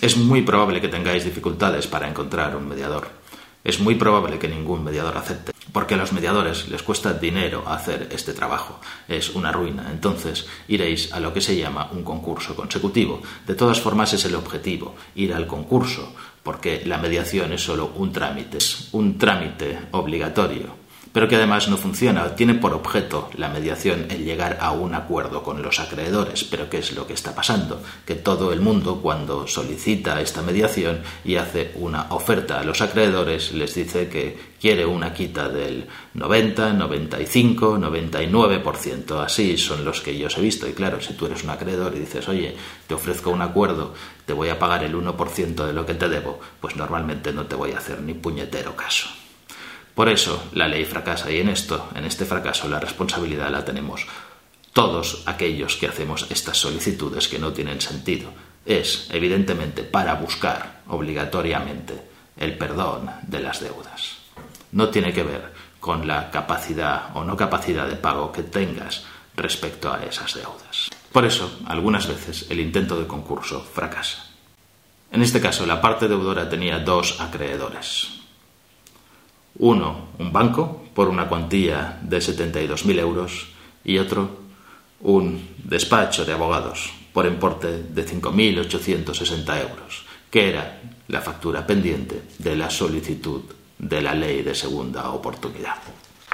Es 0.00 0.16
muy 0.16 0.42
probable 0.42 0.80
que 0.80 0.88
tengáis 0.88 1.24
dificultades 1.24 1.86
para 1.86 2.08
encontrar 2.08 2.54
un 2.54 2.68
mediador. 2.68 3.08
Es 3.64 3.80
muy 3.80 3.94
probable 3.94 4.38
que 4.38 4.48
ningún 4.48 4.84
mediador 4.84 5.16
acepte. 5.16 5.52
porque 5.72 5.92
a 5.92 5.98
los 5.98 6.14
mediadores 6.14 6.68
les 6.68 6.82
cuesta 6.82 7.12
dinero 7.12 7.62
hacer 7.66 8.08
este 8.10 8.32
trabajo. 8.32 8.80
Es 9.08 9.34
una 9.34 9.52
ruina. 9.52 9.88
Entonces 9.90 10.46
iréis 10.68 11.12
a 11.12 11.20
lo 11.20 11.34
que 11.34 11.42
se 11.42 11.54
llama 11.54 11.90
un 11.92 12.02
concurso 12.02 12.56
consecutivo. 12.56 13.20
De 13.46 13.54
todas 13.54 13.78
formas 13.78 14.14
es 14.14 14.24
el 14.24 14.36
objetivo, 14.36 14.94
ir 15.16 15.34
al 15.34 15.46
concurso, 15.46 16.14
porque 16.42 16.82
la 16.86 16.96
mediación 16.96 17.52
es 17.52 17.62
solo 17.62 17.92
un 17.94 18.10
trámite, 18.10 18.56
un 18.92 19.18
trámite 19.18 19.78
obligatorio 19.90 20.85
pero 21.16 21.28
que 21.28 21.36
además 21.36 21.66
no 21.68 21.78
funciona. 21.78 22.34
Tiene 22.34 22.52
por 22.56 22.74
objeto 22.74 23.30
la 23.38 23.48
mediación 23.48 24.04
el 24.10 24.26
llegar 24.26 24.58
a 24.60 24.72
un 24.72 24.94
acuerdo 24.94 25.42
con 25.42 25.62
los 25.62 25.80
acreedores. 25.80 26.44
Pero 26.44 26.68
¿qué 26.68 26.76
es 26.76 26.92
lo 26.92 27.06
que 27.06 27.14
está 27.14 27.34
pasando? 27.34 27.82
Que 28.04 28.16
todo 28.16 28.52
el 28.52 28.60
mundo 28.60 29.00
cuando 29.00 29.46
solicita 29.46 30.20
esta 30.20 30.42
mediación 30.42 31.00
y 31.24 31.36
hace 31.36 31.72
una 31.76 32.08
oferta 32.10 32.60
a 32.60 32.64
los 32.64 32.82
acreedores 32.82 33.52
les 33.52 33.74
dice 33.74 34.10
que 34.10 34.38
quiere 34.60 34.84
una 34.84 35.14
quita 35.14 35.48
del 35.48 35.86
90, 36.12 36.74
95, 36.74 37.78
99%. 37.78 39.24
Así 39.24 39.56
son 39.56 39.86
los 39.86 40.02
que 40.02 40.18
yo 40.18 40.28
he 40.36 40.40
visto. 40.42 40.68
Y 40.68 40.74
claro, 40.74 41.00
si 41.00 41.14
tú 41.14 41.24
eres 41.24 41.42
un 41.44 41.48
acreedor 41.48 41.94
y 41.96 42.00
dices, 42.00 42.28
oye, 42.28 42.54
te 42.86 42.92
ofrezco 42.92 43.30
un 43.30 43.40
acuerdo, 43.40 43.94
te 44.26 44.34
voy 44.34 44.50
a 44.50 44.58
pagar 44.58 44.84
el 44.84 44.94
1% 44.94 45.66
de 45.66 45.72
lo 45.72 45.86
que 45.86 45.94
te 45.94 46.10
debo, 46.10 46.40
pues 46.60 46.76
normalmente 46.76 47.32
no 47.32 47.46
te 47.46 47.56
voy 47.56 47.72
a 47.72 47.78
hacer 47.78 48.02
ni 48.02 48.12
puñetero 48.12 48.76
caso. 48.76 49.08
Por 49.96 50.10
eso 50.10 50.50
la 50.52 50.68
ley 50.68 50.84
fracasa 50.84 51.32
y 51.32 51.40
en 51.40 51.48
esto, 51.48 51.88
en 51.94 52.04
este 52.04 52.26
fracaso, 52.26 52.68
la 52.68 52.78
responsabilidad 52.78 53.50
la 53.50 53.64
tenemos 53.64 54.06
todos 54.74 55.22
aquellos 55.24 55.76
que 55.76 55.86
hacemos 55.86 56.26
estas 56.28 56.58
solicitudes 56.58 57.28
que 57.28 57.38
no 57.38 57.54
tienen 57.54 57.80
sentido. 57.80 58.28
Es, 58.66 59.08
evidentemente, 59.10 59.84
para 59.84 60.12
buscar 60.12 60.82
obligatoriamente 60.86 61.94
el 62.36 62.58
perdón 62.58 63.10
de 63.22 63.40
las 63.40 63.60
deudas. 63.60 64.18
No 64.72 64.90
tiene 64.90 65.14
que 65.14 65.22
ver 65.22 65.54
con 65.80 66.06
la 66.06 66.30
capacidad 66.30 67.16
o 67.16 67.24
no 67.24 67.34
capacidad 67.34 67.88
de 67.88 67.96
pago 67.96 68.32
que 68.32 68.42
tengas 68.42 69.06
respecto 69.34 69.90
a 69.90 70.04
esas 70.04 70.34
deudas. 70.34 70.90
Por 71.10 71.24
eso, 71.24 71.58
algunas 71.64 72.06
veces 72.06 72.44
el 72.50 72.60
intento 72.60 73.00
de 73.00 73.06
concurso 73.06 73.62
fracasa. 73.62 74.26
En 75.10 75.22
este 75.22 75.40
caso, 75.40 75.64
la 75.64 75.80
parte 75.80 76.06
deudora 76.06 76.50
tenía 76.50 76.80
dos 76.80 77.18
acreedores, 77.18 78.15
uno, 79.58 80.08
un 80.18 80.32
banco, 80.32 80.84
por 80.94 81.08
una 81.08 81.28
cuantía 81.28 81.98
de 82.02 82.18
72.000 82.18 82.98
euros, 82.98 83.48
y 83.84 83.98
otro, 83.98 84.28
un 85.00 85.48
despacho 85.62 86.24
de 86.24 86.32
abogados, 86.32 86.90
por 87.12 87.26
importe 87.26 87.82
de 87.82 88.06
5.860 88.06 89.60
euros, 89.60 90.04
que 90.30 90.48
era 90.48 90.82
la 91.08 91.20
factura 91.20 91.66
pendiente 91.66 92.22
de 92.38 92.56
la 92.56 92.70
solicitud 92.70 93.42
de 93.78 94.02
la 94.02 94.14
ley 94.14 94.42
de 94.42 94.54
segunda 94.54 95.10
oportunidad. 95.10 95.76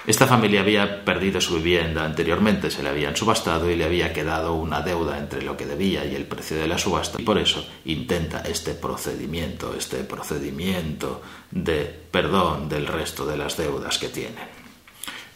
Esta 0.04 0.26
familia 0.26 0.62
había 0.62 1.04
perdido 1.04 1.40
su 1.40 1.54
vivienda 1.54 2.04
anteriormente, 2.04 2.72
se 2.72 2.82
le 2.82 2.88
habían 2.88 3.14
subastado 3.14 3.70
y 3.70 3.76
le 3.76 3.84
había 3.84 4.12
quedado 4.12 4.54
una 4.54 4.80
deuda 4.80 5.16
entre 5.16 5.42
lo 5.42 5.56
que 5.56 5.64
debía 5.64 6.04
y 6.04 6.16
el 6.16 6.26
precio 6.26 6.56
de 6.56 6.66
la 6.66 6.76
subasta 6.76 7.22
y 7.22 7.24
por 7.24 7.38
eso 7.38 7.64
intenta 7.84 8.40
este 8.40 8.74
procedimiento, 8.74 9.72
este 9.78 9.98
procedimiento 9.98 11.22
de 11.52 11.84
perdón 12.10 12.68
del 12.68 12.88
resto 12.88 13.24
de 13.24 13.36
las 13.36 13.56
deudas 13.56 13.98
que 13.98 14.08
tienen. 14.08 14.62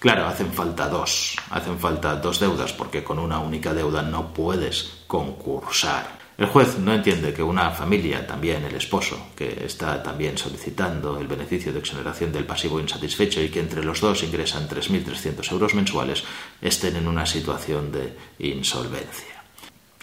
Claro, 0.00 0.26
hacen 0.26 0.52
falta 0.52 0.88
dos, 0.88 1.36
hacen 1.50 1.78
falta 1.78 2.16
dos 2.16 2.40
deudas 2.40 2.72
porque 2.72 3.04
con 3.04 3.20
una 3.20 3.38
única 3.38 3.72
deuda 3.72 4.02
no 4.02 4.34
puedes 4.34 5.04
concursar. 5.06 6.25
El 6.38 6.46
juez 6.46 6.78
no 6.78 6.92
entiende 6.92 7.32
que 7.32 7.42
una 7.42 7.70
familia, 7.70 8.26
también 8.26 8.62
el 8.64 8.74
esposo, 8.74 9.28
que 9.34 9.64
está 9.64 10.02
también 10.02 10.36
solicitando 10.36 11.18
el 11.18 11.26
beneficio 11.26 11.72
de 11.72 11.78
exoneración 11.78 12.30
del 12.30 12.44
pasivo 12.44 12.78
insatisfecho 12.78 13.40
y 13.40 13.48
que 13.48 13.60
entre 13.60 13.82
los 13.82 14.02
dos 14.02 14.22
ingresan 14.22 14.68
3.300 14.68 15.50
euros 15.52 15.74
mensuales, 15.74 16.24
estén 16.60 16.96
en 16.96 17.08
una 17.08 17.24
situación 17.24 17.90
de 17.90 18.14
insolvencia. 18.38 19.42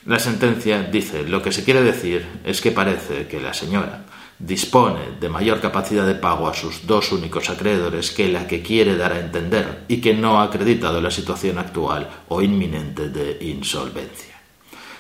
La 0.07 0.17
sentencia 0.17 0.81
dice, 0.81 1.23
lo 1.23 1.41
que 1.41 1.51
se 1.51 1.63
quiere 1.63 1.83
decir 1.83 2.25
es 2.43 2.61
que 2.61 2.71
parece 2.71 3.27
que 3.27 3.39
la 3.39 3.53
señora 3.53 4.05
dispone 4.39 5.11
de 5.19 5.29
mayor 5.29 5.61
capacidad 5.61 6.05
de 6.05 6.15
pago 6.15 6.47
a 6.47 6.55
sus 6.55 6.87
dos 6.87 7.11
únicos 7.11 7.49
acreedores 7.51 8.09
que 8.09 8.27
la 8.27 8.47
que 8.47 8.63
quiere 8.63 8.97
dar 8.97 9.13
a 9.13 9.19
entender 9.19 9.85
y 9.87 10.01
que 10.01 10.15
no 10.15 10.39
ha 10.39 10.45
acreditado 10.45 10.99
la 10.99 11.11
situación 11.11 11.59
actual 11.59 12.09
o 12.27 12.41
inminente 12.41 13.09
de 13.09 13.37
insolvencia. 13.45 14.42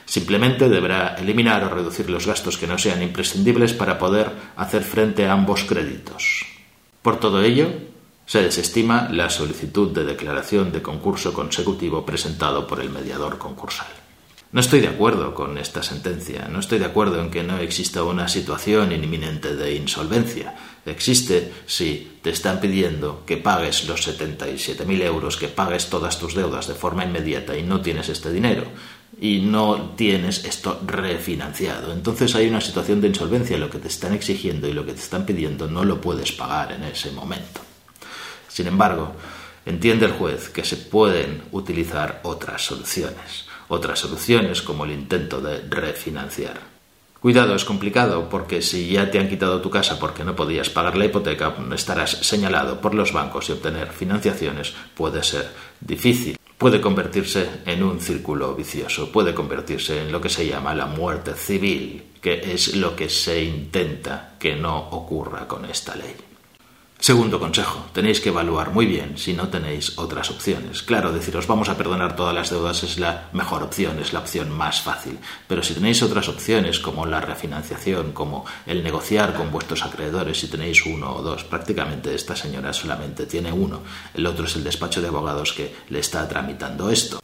Simplemente 0.05 0.69
deberá 0.69 1.15
eliminar 1.15 1.63
o 1.63 1.69
reducir 1.69 2.09
los 2.09 2.27
gastos 2.27 2.57
que 2.57 2.67
no 2.67 2.77
sean 2.77 3.01
imprescindibles 3.01 3.73
para 3.73 3.97
poder 3.97 4.31
hacer 4.55 4.83
frente 4.83 5.25
a 5.25 5.33
ambos 5.33 5.63
créditos. 5.63 6.45
Por 7.01 7.19
todo 7.19 7.41
ello, 7.41 7.67
se 8.25 8.41
desestima 8.41 9.09
la 9.11 9.29
solicitud 9.29 9.91
de 9.91 10.05
declaración 10.05 10.71
de 10.71 10.81
concurso 10.81 11.33
consecutivo 11.33 12.05
presentado 12.05 12.67
por 12.67 12.79
el 12.79 12.89
mediador 12.89 13.37
concursal. 13.37 13.87
No 14.53 14.59
estoy 14.59 14.81
de 14.81 14.87
acuerdo 14.87 15.33
con 15.33 15.57
esta 15.57 15.81
sentencia, 15.81 16.47
no 16.47 16.59
estoy 16.59 16.77
de 16.77 16.85
acuerdo 16.85 17.19
en 17.19 17.31
que 17.31 17.41
no 17.41 17.57
exista 17.57 18.03
una 18.03 18.27
situación 18.27 18.91
inminente 18.91 19.55
de 19.55 19.73
insolvencia. 19.73 20.53
Existe 20.85 21.51
si 21.65 22.19
te 22.21 22.29
están 22.29 22.59
pidiendo 22.59 23.23
que 23.25 23.37
pagues 23.37 23.87
los 23.87 24.07
77.000 24.07 25.01
euros, 25.01 25.37
que 25.37 25.47
pagues 25.47 25.89
todas 25.89 26.19
tus 26.19 26.35
deudas 26.35 26.67
de 26.67 26.75
forma 26.75 27.03
inmediata 27.03 27.57
y 27.57 27.63
no 27.63 27.81
tienes 27.81 28.09
este 28.09 28.31
dinero 28.31 28.65
y 29.19 29.39
no 29.39 29.93
tienes 29.95 30.43
esto 30.45 30.81
refinanciado. 30.85 31.93
Entonces 31.93 32.35
hay 32.35 32.47
una 32.47 32.61
situación 32.61 33.01
de 33.01 33.07
insolvencia, 33.07 33.57
lo 33.57 33.69
que 33.69 33.79
te 33.79 33.87
están 33.87 34.13
exigiendo 34.13 34.67
y 34.67 34.73
lo 34.73 34.85
que 34.85 34.93
te 34.93 34.99
están 34.99 35.25
pidiendo 35.25 35.67
no 35.67 35.83
lo 35.83 36.01
puedes 36.01 36.31
pagar 36.31 36.71
en 36.73 36.83
ese 36.83 37.11
momento. 37.11 37.61
Sin 38.47 38.67
embargo, 38.67 39.13
entiende 39.65 40.05
el 40.05 40.13
juez 40.13 40.49
que 40.49 40.63
se 40.63 40.77
pueden 40.77 41.43
utilizar 41.51 42.19
otras 42.23 42.65
soluciones, 42.65 43.45
otras 43.67 43.99
soluciones 43.99 44.61
como 44.61 44.85
el 44.85 44.91
intento 44.91 45.41
de 45.41 45.61
refinanciar. 45.69 46.73
Cuidado, 47.19 47.55
es 47.55 47.63
complicado 47.63 48.27
porque 48.27 48.61
si 48.61 48.91
ya 48.91 49.09
te 49.09 49.17
han 49.17 49.29
quitado 49.29 49.61
tu 49.61 49.69
casa 49.69 49.97
porque 49.97 50.25
no 50.25 50.35
podías 50.35 50.69
pagar 50.69 50.97
la 50.97 51.05
hipoteca, 51.05 51.55
estarás 51.73 52.11
señalado 52.11 52.81
por 52.81 52.93
los 52.93 53.13
bancos 53.13 53.47
y 53.47 53.53
obtener 53.53 53.87
financiaciones 53.87 54.73
puede 54.93 55.23
ser 55.23 55.49
difícil 55.79 56.37
puede 56.63 56.79
convertirse 56.79 57.45
en 57.65 57.83
un 57.83 57.99
círculo 57.99 58.55
vicioso, 58.55 59.11
puede 59.11 59.33
convertirse 59.33 59.99
en 59.99 60.13
lo 60.13 60.21
que 60.21 60.29
se 60.29 60.47
llama 60.47 60.73
la 60.73 60.85
muerte 60.85 61.33
civil, 61.33 62.01
que 62.21 62.53
es 62.53 62.77
lo 62.77 62.95
que 62.95 63.09
se 63.09 63.43
intenta 63.43 64.35
que 64.39 64.55
no 64.55 64.77
ocurra 64.91 65.45
con 65.45 65.65
esta 65.65 65.93
ley. 65.93 66.15
Segundo 67.03 67.37
consejo, 67.37 67.87
tenéis 67.91 68.21
que 68.21 68.29
evaluar 68.29 68.71
muy 68.71 68.85
bien 68.85 69.17
si 69.17 69.33
no 69.33 69.49
tenéis 69.49 69.97
otras 69.97 70.31
opciones. 70.31 70.83
Claro, 70.83 71.11
deciros 71.11 71.47
vamos 71.47 71.67
a 71.67 71.75
perdonar 71.75 72.15
todas 72.15 72.33
las 72.33 72.49
deudas 72.49 72.81
es 72.83 72.97
la 72.97 73.27
mejor 73.33 73.61
opción, 73.61 73.99
es 73.99 74.13
la 74.13 74.19
opción 74.19 74.49
más 74.49 74.81
fácil. 74.81 75.19
Pero 75.45 75.61
si 75.63 75.73
tenéis 75.73 76.01
otras 76.01 76.29
opciones 76.29 76.79
como 76.79 77.05
la 77.05 77.19
refinanciación, 77.19 78.13
como 78.13 78.45
el 78.65 78.85
negociar 78.85 79.33
con 79.33 79.51
vuestros 79.51 79.83
acreedores, 79.83 80.39
si 80.39 80.47
tenéis 80.47 80.85
uno 80.85 81.13
o 81.13 81.21
dos, 81.21 81.43
prácticamente 81.43 82.15
esta 82.15 82.37
señora 82.37 82.71
solamente 82.71 83.25
tiene 83.25 83.51
uno, 83.51 83.81
el 84.13 84.25
otro 84.25 84.45
es 84.45 84.55
el 84.55 84.63
despacho 84.63 85.01
de 85.01 85.09
abogados 85.09 85.51
que 85.51 85.75
le 85.89 85.99
está 85.99 86.25
tramitando 86.29 86.89
esto. 86.89 87.19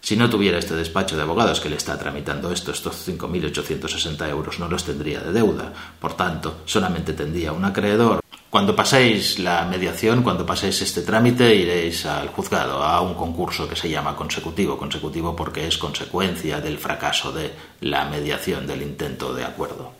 Si 0.00 0.16
no 0.16 0.30
tuviera 0.30 0.58
este 0.58 0.74
despacho 0.74 1.14
de 1.14 1.22
abogados 1.24 1.60
que 1.60 1.68
le 1.68 1.76
está 1.76 1.98
tramitando 1.98 2.50
esto, 2.50 2.72
estos 2.72 3.06
5.860 3.06 4.30
euros 4.30 4.58
no 4.58 4.66
los 4.66 4.84
tendría 4.84 5.20
de 5.20 5.32
deuda. 5.32 5.74
Por 6.00 6.14
tanto, 6.14 6.62
solamente 6.64 7.12
tendría 7.12 7.52
un 7.52 7.66
acreedor 7.66 8.20
cuando 8.50 8.74
paséis 8.74 9.38
la 9.38 9.64
mediación, 9.64 10.24
cuando 10.24 10.44
paséis 10.44 10.82
este 10.82 11.02
trámite, 11.02 11.54
iréis 11.54 12.04
al 12.04 12.28
juzgado, 12.30 12.82
a 12.82 13.00
un 13.00 13.14
concurso 13.14 13.68
que 13.68 13.76
se 13.76 13.88
llama 13.88 14.16
consecutivo, 14.16 14.76
consecutivo 14.76 15.36
porque 15.36 15.68
es 15.68 15.78
consecuencia 15.78 16.60
del 16.60 16.76
fracaso 16.76 17.30
de 17.30 17.52
la 17.82 18.06
mediación, 18.06 18.66
del 18.66 18.82
intento 18.82 19.32
de 19.32 19.44
acuerdo. 19.44 19.92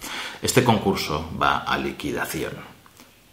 Este 0.43 0.65
concurso 0.65 1.31
va 1.41 1.59
a 1.59 1.79
liquidación. 1.79 2.53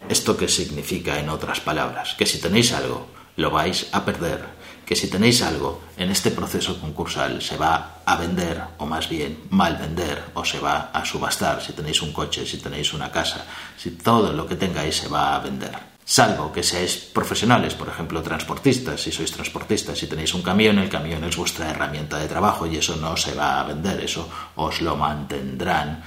¿Esto 0.08 0.36
qué 0.36 0.46
significa 0.46 1.18
en 1.18 1.30
otras 1.30 1.58
palabras? 1.58 2.14
Que 2.14 2.24
si 2.24 2.40
tenéis 2.40 2.72
algo, 2.72 3.08
lo 3.34 3.50
vais 3.50 3.88
a 3.90 4.04
perder 4.04 4.57
que 4.88 4.96
si 4.96 5.12
tenéis 5.12 5.44
algo 5.44 5.84
en 5.98 6.08
este 6.08 6.30
proceso 6.30 6.80
concursal 6.80 7.42
se 7.42 7.58
va 7.60 8.00
a 8.06 8.16
vender, 8.16 8.56
o 8.78 8.86
más 8.86 9.06
bien 9.06 9.44
mal 9.50 9.76
vender, 9.76 10.32
o 10.32 10.46
se 10.46 10.58
va 10.60 10.88
a 10.94 11.04
subastar, 11.04 11.60
si 11.60 11.74
tenéis 11.74 12.00
un 12.00 12.10
coche, 12.10 12.46
si 12.46 12.56
tenéis 12.56 12.94
una 12.94 13.12
casa, 13.12 13.44
si 13.76 13.90
todo 14.00 14.32
lo 14.32 14.46
que 14.46 14.56
tengáis 14.56 14.96
se 14.96 15.08
va 15.08 15.36
a 15.36 15.40
vender. 15.40 15.76
Salvo 16.06 16.50
que 16.50 16.62
seáis 16.64 16.96
profesionales, 17.12 17.74
por 17.74 17.92
ejemplo, 17.92 18.24
transportistas, 18.24 19.04
si 19.04 19.12
sois 19.12 19.28
transportistas, 19.28 19.98
si 19.98 20.08
tenéis 20.08 20.32
un 20.32 20.40
camión, 20.40 20.80
el 20.80 20.88
camión 20.88 21.20
es 21.24 21.36
vuestra 21.36 21.68
herramienta 21.68 22.16
de 22.16 22.32
trabajo 22.32 22.64
y 22.64 22.80
eso 22.80 22.96
no 22.96 23.12
se 23.20 23.36
va 23.36 23.60
a 23.60 23.68
vender, 23.68 24.00
eso 24.00 24.24
os 24.56 24.80
lo 24.80 24.96
mantendrán. 24.96 26.00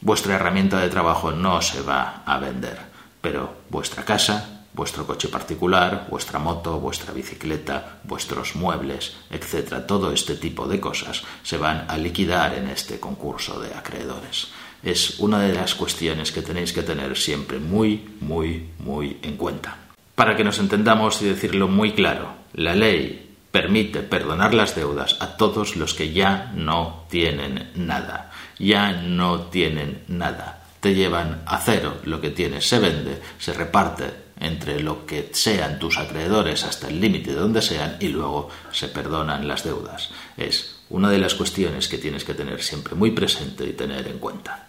Vuestra 0.00 0.36
herramienta 0.36 0.80
de 0.80 0.88
trabajo 0.88 1.30
no 1.30 1.60
se 1.60 1.82
va 1.82 2.22
a 2.24 2.38
vender, 2.38 2.80
pero 3.20 3.68
vuestra 3.68 4.02
casa, 4.02 4.53
vuestro 4.74 5.06
coche 5.06 5.28
particular, 5.28 6.08
vuestra 6.10 6.38
moto, 6.38 6.80
vuestra 6.80 7.14
bicicleta, 7.14 8.00
vuestros 8.02 8.56
muebles, 8.56 9.16
etc. 9.30 9.86
Todo 9.86 10.12
este 10.12 10.34
tipo 10.34 10.66
de 10.66 10.80
cosas 10.80 11.22
se 11.42 11.56
van 11.56 11.86
a 11.88 11.96
liquidar 11.96 12.54
en 12.54 12.68
este 12.68 12.98
concurso 12.98 13.60
de 13.60 13.72
acreedores. 13.72 14.48
Es 14.82 15.20
una 15.20 15.40
de 15.40 15.54
las 15.54 15.74
cuestiones 15.74 16.32
que 16.32 16.42
tenéis 16.42 16.72
que 16.72 16.82
tener 16.82 17.16
siempre 17.16 17.58
muy, 17.58 18.16
muy, 18.20 18.68
muy 18.80 19.18
en 19.22 19.36
cuenta. 19.36 19.78
Para 20.14 20.36
que 20.36 20.44
nos 20.44 20.58
entendamos 20.58 21.22
y 21.22 21.26
decirlo 21.26 21.68
muy 21.68 21.92
claro, 21.92 22.34
la 22.52 22.74
ley 22.74 23.36
permite 23.50 24.00
perdonar 24.00 24.52
las 24.52 24.74
deudas 24.74 25.16
a 25.20 25.36
todos 25.36 25.76
los 25.76 25.94
que 25.94 26.12
ya 26.12 26.52
no 26.56 27.04
tienen 27.08 27.70
nada, 27.76 28.32
ya 28.58 28.92
no 28.92 29.42
tienen 29.42 30.02
nada. 30.08 30.64
Te 30.80 30.94
llevan 30.94 31.42
a 31.46 31.58
cero, 31.60 31.98
lo 32.04 32.20
que 32.20 32.30
tienes 32.30 32.68
se 32.68 32.78
vende, 32.78 33.22
se 33.38 33.54
reparte 33.54 34.23
entre 34.44 34.80
lo 34.80 35.06
que 35.06 35.30
sean 35.32 35.78
tus 35.78 35.98
acreedores 35.98 36.64
hasta 36.64 36.88
el 36.88 37.00
límite 37.00 37.32
de 37.32 37.40
donde 37.40 37.62
sean 37.62 37.96
y 38.00 38.08
luego 38.08 38.50
se 38.72 38.88
perdonan 38.88 39.48
las 39.48 39.64
deudas. 39.64 40.10
Es 40.36 40.76
una 40.90 41.10
de 41.10 41.18
las 41.18 41.34
cuestiones 41.34 41.88
que 41.88 41.98
tienes 41.98 42.24
que 42.24 42.34
tener 42.34 42.62
siempre 42.62 42.94
muy 42.94 43.10
presente 43.10 43.66
y 43.66 43.72
tener 43.72 44.06
en 44.06 44.18
cuenta. 44.18 44.68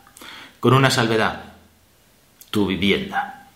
Con 0.59 0.73
una 0.73 0.89
salvedad, 0.89 1.43
tu 2.49 2.65
vivienda. 2.65 3.49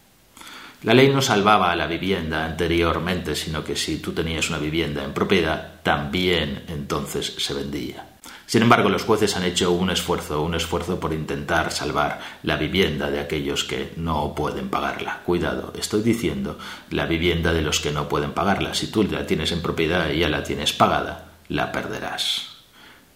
La 0.83 0.93
ley 0.93 1.09
no 1.09 1.21
salvaba 1.21 1.71
a 1.71 1.75
la 1.75 1.87
vivienda 1.87 2.45
anteriormente, 2.45 3.35
sino 3.35 3.63
que 3.63 3.75
si 3.75 3.97
tú 3.97 4.13
tenías 4.13 4.49
una 4.49 4.59
vivienda 4.59 5.03
en 5.03 5.13
propiedad, 5.13 5.81
también 5.83 6.63
entonces 6.67 7.35
se 7.37 7.53
vendía. 7.53 8.05
Sin 8.49 8.63
embargo, 8.63 8.89
los 8.89 9.03
jueces 9.03 9.37
han 9.37 9.43
hecho 9.43 9.71
un 9.71 9.91
esfuerzo, 9.91 10.41
un 10.41 10.55
esfuerzo 10.55 10.99
por 10.99 11.13
intentar 11.13 11.71
salvar 11.71 12.19
la 12.41 12.55
vivienda 12.55 13.11
de 13.11 13.19
aquellos 13.19 13.63
que 13.63 13.93
no 13.95 14.33
pueden 14.33 14.69
pagarla. 14.69 15.21
Cuidado, 15.23 15.71
estoy 15.77 16.01
diciendo 16.01 16.57
la 16.89 17.05
vivienda 17.05 17.53
de 17.53 17.61
los 17.61 17.79
que 17.79 17.91
no 17.91 18.09
pueden 18.09 18.31
pagarla. 18.31 18.73
Si 18.73 18.87
tú 18.87 19.03
la 19.03 19.27
tienes 19.27 19.51
en 19.51 19.61
propiedad 19.61 20.09
y 20.09 20.17
ya 20.17 20.29
la 20.29 20.41
tienes 20.41 20.73
pagada, 20.73 21.29
la 21.47 21.71
perderás. 21.71 22.47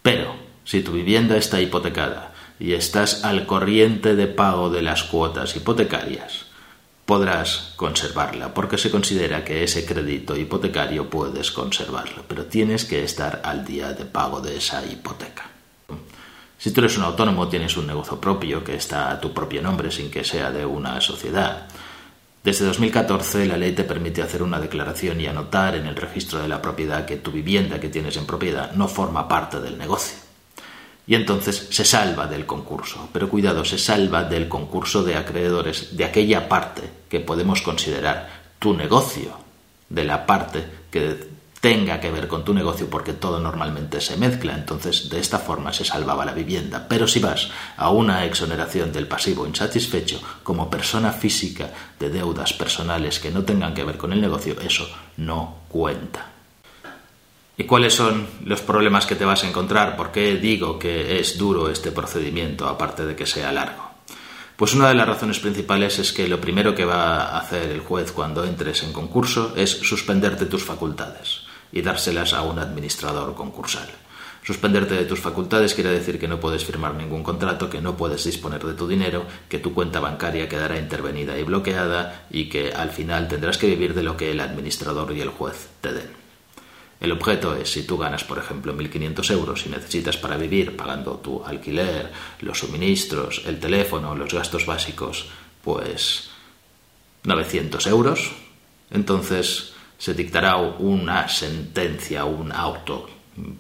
Pero, 0.04 0.36
si 0.66 0.84
tu 0.84 0.92
vivienda 0.92 1.36
está 1.36 1.60
hipotecada 1.60 2.36
y 2.60 2.74
estás 2.74 3.24
al 3.24 3.48
corriente 3.48 4.16
de 4.16 4.28
pago 4.28 4.70
de 4.70 4.84
las 4.84 5.02
cuotas 5.02 5.56
hipotecarias, 5.56 6.43
podrás 7.14 7.74
conservarla, 7.76 8.56
porque 8.56 8.76
se 8.76 8.90
considera 8.90 9.46
que 9.46 9.64
ese 9.64 9.86
crédito 9.86 10.36
hipotecario 10.36 11.12
puedes 11.12 11.52
conservarlo, 11.52 12.24
pero 12.28 12.46
tienes 12.46 12.86
que 12.86 13.04
estar 13.04 13.40
al 13.46 13.64
día 13.64 13.94
de 13.94 14.04
pago 14.04 14.42
de 14.42 14.58
esa 14.58 14.84
hipoteca. 14.84 15.48
Si 16.58 16.72
tú 16.72 16.82
eres 16.82 16.98
un 16.98 17.04
autónomo, 17.04 17.48
tienes 17.48 17.78
un 17.78 17.86
negocio 17.86 18.20
propio 18.20 18.64
que 18.64 18.74
está 18.74 19.12
a 19.12 19.22
tu 19.22 19.32
propio 19.32 19.62
nombre 19.62 19.92
sin 19.92 20.10
que 20.10 20.24
sea 20.24 20.50
de 20.50 20.66
una 20.66 21.00
sociedad. 21.02 21.68
Desde 22.44 22.66
2014 22.66 23.46
la 23.46 23.58
ley 23.58 23.74
te 23.74 23.84
permite 23.84 24.24
hacer 24.24 24.42
una 24.42 24.60
declaración 24.60 25.22
y 25.22 25.28
anotar 25.28 25.76
en 25.76 25.86
el 25.86 25.96
registro 25.96 26.42
de 26.42 26.48
la 26.48 26.64
propiedad 26.64 27.06
que 27.06 27.18
tu 27.18 27.32
vivienda 27.32 27.80
que 27.80 27.90
tienes 27.90 28.18
en 28.18 28.26
propiedad 28.26 28.72
no 28.72 28.88
forma 28.88 29.28
parte 29.28 29.60
del 29.60 29.78
negocio 29.78 30.23
y 31.06 31.16
entonces 31.16 31.68
se 31.70 31.86
salva 31.86 32.28
del 32.28 32.46
concurso. 32.46 33.10
Pero 33.12 33.30
cuidado, 33.30 33.66
se 33.66 33.78
salva 33.78 34.24
del 34.24 34.48
concurso 34.48 35.04
de 35.04 35.16
acreedores 35.16 35.96
de 35.98 36.06
aquella 36.06 36.48
parte 36.48 36.90
que 37.10 37.20
podemos 37.20 37.62
considerar 37.62 38.30
tu 38.60 38.74
negocio, 38.74 39.38
de 39.90 40.04
la 40.06 40.26
parte 40.26 40.66
que 40.90 41.34
tenga 41.64 42.02
que 42.02 42.12
ver 42.12 42.28
con 42.28 42.44
tu 42.44 42.54
negocio 42.54 42.90
porque 42.90 43.14
todo 43.14 43.40
normalmente 43.40 44.02
se 44.02 44.18
mezcla, 44.18 44.54
entonces 44.54 45.10
de 45.10 45.20
esta 45.20 45.40
forma 45.40 45.72
se 45.72 45.86
salvaba 45.86 46.26
la 46.26 46.34
vivienda. 46.34 46.88
Pero 46.90 47.08
si 47.08 47.20
vas 47.20 47.52
a 47.78 47.90
una 47.90 48.26
exoneración 48.26 48.92
del 48.92 49.08
pasivo 49.08 49.48
insatisfecho 49.48 50.22
como 50.44 50.70
persona 50.70 51.14
física 51.14 51.72
de 51.98 52.10
deudas 52.10 52.52
personales 52.52 53.20
que 53.20 53.32
no 53.32 53.44
tengan 53.44 53.74
que 53.74 53.86
ver 53.86 53.98
con 53.98 54.12
el 54.12 54.20
negocio, 54.20 54.60
eso 54.60 54.90
no 55.16 55.60
cuenta. 55.70 56.33
¿Y 57.56 57.66
cuáles 57.66 57.94
son 57.94 58.26
los 58.46 58.62
problemas 58.62 59.06
que 59.06 59.16
te 59.16 59.26
vas 59.26 59.44
a 59.44 59.48
encontrar? 59.48 59.96
¿Por 59.96 60.12
qué 60.12 60.38
digo 60.38 60.80
que 60.80 61.20
es 61.20 61.38
duro 61.38 61.70
este 61.70 61.92
procedimiento, 61.92 62.68
aparte 62.68 63.06
de 63.06 63.16
que 63.16 63.28
sea 63.28 63.52
largo? 63.52 63.92
Pues 64.56 64.74
una 64.74 64.88
de 64.88 64.96
las 64.96 65.08
razones 65.08 65.40
principales 65.40 66.00
es 66.00 66.14
que 66.14 66.28
lo 66.28 66.42
primero 66.42 66.74
que 66.74 66.86
va 66.86 67.26
a 67.26 67.38
hacer 67.38 67.70
el 67.70 67.82
juez 67.82 68.12
cuando 68.12 68.44
entres 68.44 68.82
en 68.82 68.92
concurso 68.92 69.54
es 69.56 69.70
suspenderte 69.70 70.48
tus 70.48 70.64
facultades 70.64 71.42
y 71.72 71.84
dárselas 71.84 72.34
a 72.34 72.42
un 72.42 72.58
administrador 72.58 73.36
concursal. 73.36 73.90
Suspenderte 74.44 74.96
de 74.96 75.06
tus 75.06 75.20
facultades 75.20 75.76
quiere 75.76 75.92
decir 75.92 76.20
que 76.20 76.28
no 76.28 76.40
puedes 76.40 76.66
firmar 76.66 76.96
ningún 76.96 77.24
contrato, 77.24 77.70
que 77.70 77.82
no 77.82 77.96
puedes 77.96 78.24
disponer 78.24 78.64
de 78.64 78.74
tu 78.74 78.88
dinero, 78.88 79.26
que 79.48 79.60
tu 79.60 79.76
cuenta 79.76 80.00
bancaria 80.00 80.50
quedará 80.50 80.80
intervenida 80.80 81.38
y 81.38 81.44
bloqueada 81.44 82.26
y 82.32 82.50
que 82.50 82.74
al 82.74 82.90
final 82.90 83.28
tendrás 83.28 83.60
que 83.60 83.68
vivir 83.68 83.94
de 83.94 84.04
lo 84.04 84.18
que 84.18 84.32
el 84.32 84.40
administrador 84.40 85.16
y 85.16 85.22
el 85.22 85.30
juez 85.30 85.70
te 85.82 85.94
den. 85.94 86.23
El 87.04 87.12
objeto 87.12 87.54
es 87.54 87.70
si 87.70 87.84
tú 87.84 87.98
ganas, 87.98 88.24
por 88.24 88.38
ejemplo, 88.38 88.74
1.500 88.74 89.32
euros 89.32 89.66
y 89.66 89.70
necesitas 89.70 90.16
para 90.16 90.38
vivir, 90.38 90.78
pagando 90.78 91.16
tu 91.18 91.44
alquiler, 91.44 92.10
los 92.40 92.60
suministros, 92.60 93.44
el 93.46 93.60
teléfono, 93.60 94.16
los 94.16 94.34
gastos 94.34 94.66
básicos, 94.66 95.26
pues 95.62 96.30
900 97.24 97.88
euros, 97.88 98.32
entonces 98.90 99.74
se 99.98 100.14
dictará 100.14 100.56
una 100.56 101.28
sentencia, 101.28 102.24
un 102.24 102.54
auto, 102.54 103.10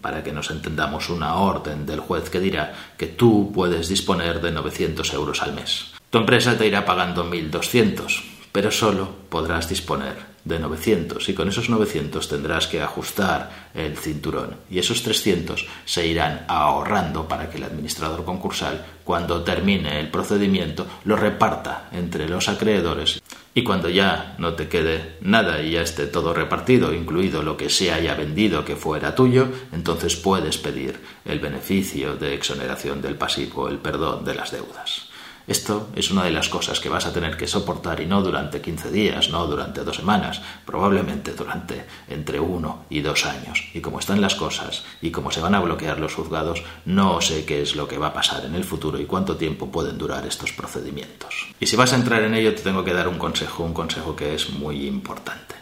para 0.01 0.23
que 0.23 0.31
nos 0.31 0.49
entendamos, 0.49 1.09
una 1.09 1.35
orden 1.35 1.85
del 1.85 1.99
juez 1.99 2.29
que 2.29 2.39
dirá 2.39 2.93
que 2.97 3.07
tú 3.07 3.51
puedes 3.53 3.89
disponer 3.89 4.39
de 4.39 4.51
900 4.51 5.13
euros 5.13 5.41
al 5.41 5.51
mes. 5.51 5.91
Tu 6.09 6.17
empresa 6.17 6.57
te 6.57 6.65
irá 6.65 6.85
pagando 6.85 7.29
1.200, 7.29 8.23
pero 8.53 8.71
solo 8.71 9.09
podrás 9.27 9.67
disponer 9.67 10.32
de 10.45 10.59
900 10.59 11.29
y 11.29 11.33
con 11.33 11.47
esos 11.47 11.69
900 11.69 12.27
tendrás 12.27 12.67
que 12.67 12.81
ajustar 12.81 13.69
el 13.73 13.97
cinturón 13.97 14.57
y 14.69 14.79
esos 14.79 15.01
300 15.03 15.65
se 15.85 16.05
irán 16.05 16.45
ahorrando 16.47 17.27
para 17.27 17.49
que 17.49 17.57
el 17.57 17.63
administrador 17.63 18.25
concursal 18.25 18.85
cuando 19.03 19.43
termine 19.43 19.99
el 19.99 20.09
procedimiento 20.09 20.85
lo 21.05 21.15
reparta 21.15 21.89
entre 21.91 22.27
los 22.27 22.49
acreedores 22.49 23.21
y 23.55 23.63
cuando 23.63 23.89
ya 23.89 24.35
no 24.39 24.53
te 24.53 24.67
quede 24.67 25.17
nada 25.21 25.61
y 25.61 25.71
ya 25.71 25.81
esté 25.81 26.07
todo 26.07 26.33
repartido, 26.33 26.93
incluido 26.93 27.43
lo 27.43 27.55
que 27.55 27.69
se 27.69 27.91
haya 27.91 28.15
vendido 28.15 28.65
que 28.65 28.75
fuera 28.75 29.13
tuyo, 29.13 29.47
entonces 29.71 30.15
puedes 30.15 30.57
pedir 30.57 30.99
el 31.23 31.39
beneficio 31.39 32.15
de 32.15 32.33
exoneración 32.33 33.01
del 33.01 33.15
pasivo, 33.15 33.67
el 33.67 33.77
perdón 33.77 34.25
de 34.25 34.35
las 34.35 34.51
deudas. 34.51 35.12
Esto 35.45 35.89
es 35.95 36.09
una 36.09 36.23
de 36.23 36.31
las 36.31 36.47
cosas 36.47 36.79
que 36.79 36.87
vas 36.87 37.05
a 37.05 37.11
tener 37.11 37.35
que 37.35 37.47
soportar 37.47 37.99
y 37.99 38.05
no 38.05 38.21
durante 38.21 38.61
15 38.61 38.91
días, 38.91 39.29
no 39.29 39.45
durante 39.45 39.83
dos 39.83 39.97
semanas, 39.97 40.41
probablemente 40.65 41.33
durante 41.33 41.85
entre 42.07 42.39
uno 42.39 42.85
y 42.89 43.01
dos 43.01 43.25
años. 43.25 43.61
Y 43.73 43.81
como 43.81 43.99
están 43.99 44.21
las 44.21 44.35
cosas 44.35 44.85
y 45.01 45.11
como 45.11 45.31
se 45.31 45.41
van 45.41 45.53
a 45.55 45.59
bloquear 45.59 45.99
los 45.99 46.15
juzgados, 46.15 46.63
no 46.85 47.19
sé 47.19 47.43
qué 47.43 47.61
es 47.61 47.75
lo 47.75 47.89
que 47.89 47.97
va 47.97 48.07
a 48.07 48.13
pasar 48.13 48.45
en 48.45 48.55
el 48.55 48.63
futuro 48.63 48.99
y 48.99 49.05
cuánto 49.05 49.35
tiempo 49.35 49.69
pueden 49.69 49.97
durar 49.97 50.25
estos 50.25 50.53
procedimientos. 50.53 51.47
Y 51.59 51.67
si 51.67 51.75
vas 51.75 51.91
a 51.91 51.97
entrar 51.97 52.23
en 52.23 52.35
ello, 52.35 52.55
te 52.55 52.61
tengo 52.61 52.85
que 52.85 52.93
dar 52.93 53.09
un 53.09 53.17
consejo, 53.17 53.63
un 53.63 53.73
consejo 53.73 54.15
que 54.15 54.35
es 54.35 54.49
muy 54.49 54.87
importante. 54.87 55.55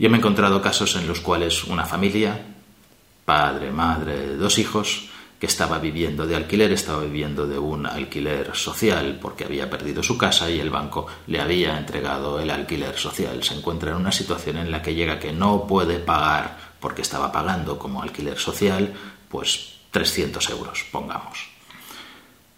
Yo 0.00 0.10
me 0.10 0.16
he 0.16 0.18
encontrado 0.18 0.60
casos 0.60 0.96
en 0.96 1.06
los 1.06 1.20
cuales 1.20 1.62
una 1.64 1.86
familia, 1.86 2.44
padre, 3.24 3.70
madre, 3.70 4.36
dos 4.36 4.58
hijos, 4.58 5.10
que 5.38 5.46
estaba 5.46 5.78
viviendo 5.78 6.26
de 6.26 6.36
alquiler, 6.36 6.72
estaba 6.72 7.02
viviendo 7.02 7.46
de 7.46 7.58
un 7.58 7.86
alquiler 7.86 8.54
social 8.54 9.18
porque 9.20 9.44
había 9.44 9.68
perdido 9.68 10.02
su 10.02 10.16
casa 10.16 10.50
y 10.50 10.60
el 10.60 10.70
banco 10.70 11.06
le 11.26 11.40
había 11.40 11.78
entregado 11.78 12.40
el 12.40 12.50
alquiler 12.50 12.96
social. 12.96 13.42
Se 13.42 13.54
encuentra 13.54 13.90
en 13.90 13.96
una 13.96 14.12
situación 14.12 14.56
en 14.56 14.70
la 14.70 14.82
que 14.82 14.94
llega 14.94 15.18
que 15.18 15.32
no 15.32 15.66
puede 15.66 15.98
pagar 15.98 16.58
porque 16.80 17.02
estaba 17.02 17.32
pagando 17.32 17.78
como 17.78 18.02
alquiler 18.02 18.38
social, 18.38 18.92
pues 19.28 19.74
300 19.90 20.50
euros, 20.50 20.84
pongamos. 20.90 21.53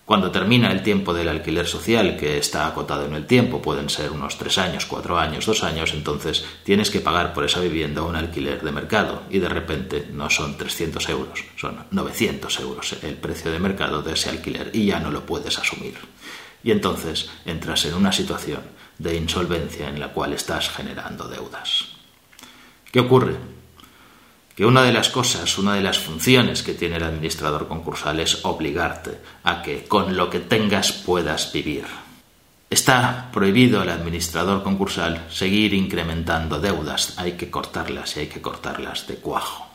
Cuando 0.07 0.31
termina 0.31 0.71
el 0.71 0.85
tiempo 0.85 1.13
del 1.13 1.29
alquiler 1.29 1.67
social, 1.67 2.17
que 2.17 2.39
está 2.39 2.69
acotado 2.69 3.07
en 3.07 3.15
el 3.15 3.27
tiempo, 3.27 3.61
pueden 3.61 3.91
ser 3.91 4.13
unos 4.13 4.39
tres 4.39 4.57
años, 4.57 4.87
cuatro 4.87 5.19
años, 5.19 5.47
dos 5.47 5.65
años, 5.65 5.93
entonces 5.95 6.45
tienes 6.63 6.91
que 6.91 7.01
pagar 7.01 7.35
por 7.35 7.45
esa 7.45 7.59
vivienda 7.59 8.03
un 8.03 8.15
alquiler 8.15 8.63
de 8.63 8.71
mercado 8.71 9.25
y 9.31 9.41
de 9.41 9.49
repente 9.49 10.07
no 10.13 10.31
son 10.31 10.57
300 10.57 11.09
euros, 11.09 11.45
son 11.57 11.87
900 11.91 12.61
euros 12.61 12.95
el 13.03 13.17
precio 13.17 13.51
de 13.51 13.59
mercado 13.59 14.01
de 14.01 14.13
ese 14.13 14.31
alquiler 14.31 14.71
y 14.73 14.87
ya 14.87 15.01
no 15.01 15.11
lo 15.11 15.27
puedes 15.27 15.59
asumir. 15.59 15.97
Y 16.63 16.71
entonces 16.71 17.29
entras 17.45 17.85
en 17.87 17.95
una 17.95 18.13
situación 18.13 18.61
de 18.99 19.17
insolvencia 19.17 19.89
en 19.89 19.99
la 19.99 20.13
cual 20.13 20.35
estás 20.35 20.71
generando 20.71 21.27
deudas. 21.27 21.97
¿Qué 22.93 23.01
ocurre? 23.01 23.56
Que 24.57 24.65
una 24.65 24.83
de 24.83 24.93
las 24.93 25.11
cosas, 25.11 25.59
una 25.59 25.75
de 25.75 25.83
las 25.83 25.99
funciones 25.99 26.63
que 26.63 26.73
tiene 26.73 26.97
el 26.97 27.03
administrador 27.03 27.69
concursal 27.69 28.19
es 28.21 28.43
obligarte 28.47 29.21
a 29.45 29.61
que 29.61 29.85
con 29.85 30.17
lo 30.17 30.31
que 30.31 30.41
tengas 30.41 30.93
puedas 30.93 31.53
vivir. 31.53 31.85
Está 32.71 33.29
prohibido 33.31 33.83
al 33.83 33.91
administrador 33.91 34.63
concursal 34.63 35.27
seguir 35.31 35.75
incrementando 35.75 36.59
deudas, 36.59 37.19
hay 37.19 37.33
que 37.33 37.51
cortarlas 37.51 38.17
y 38.17 38.21
hay 38.21 38.27
que 38.29 38.41
cortarlas 38.41 39.07
de 39.07 39.17
cuajo. 39.17 39.67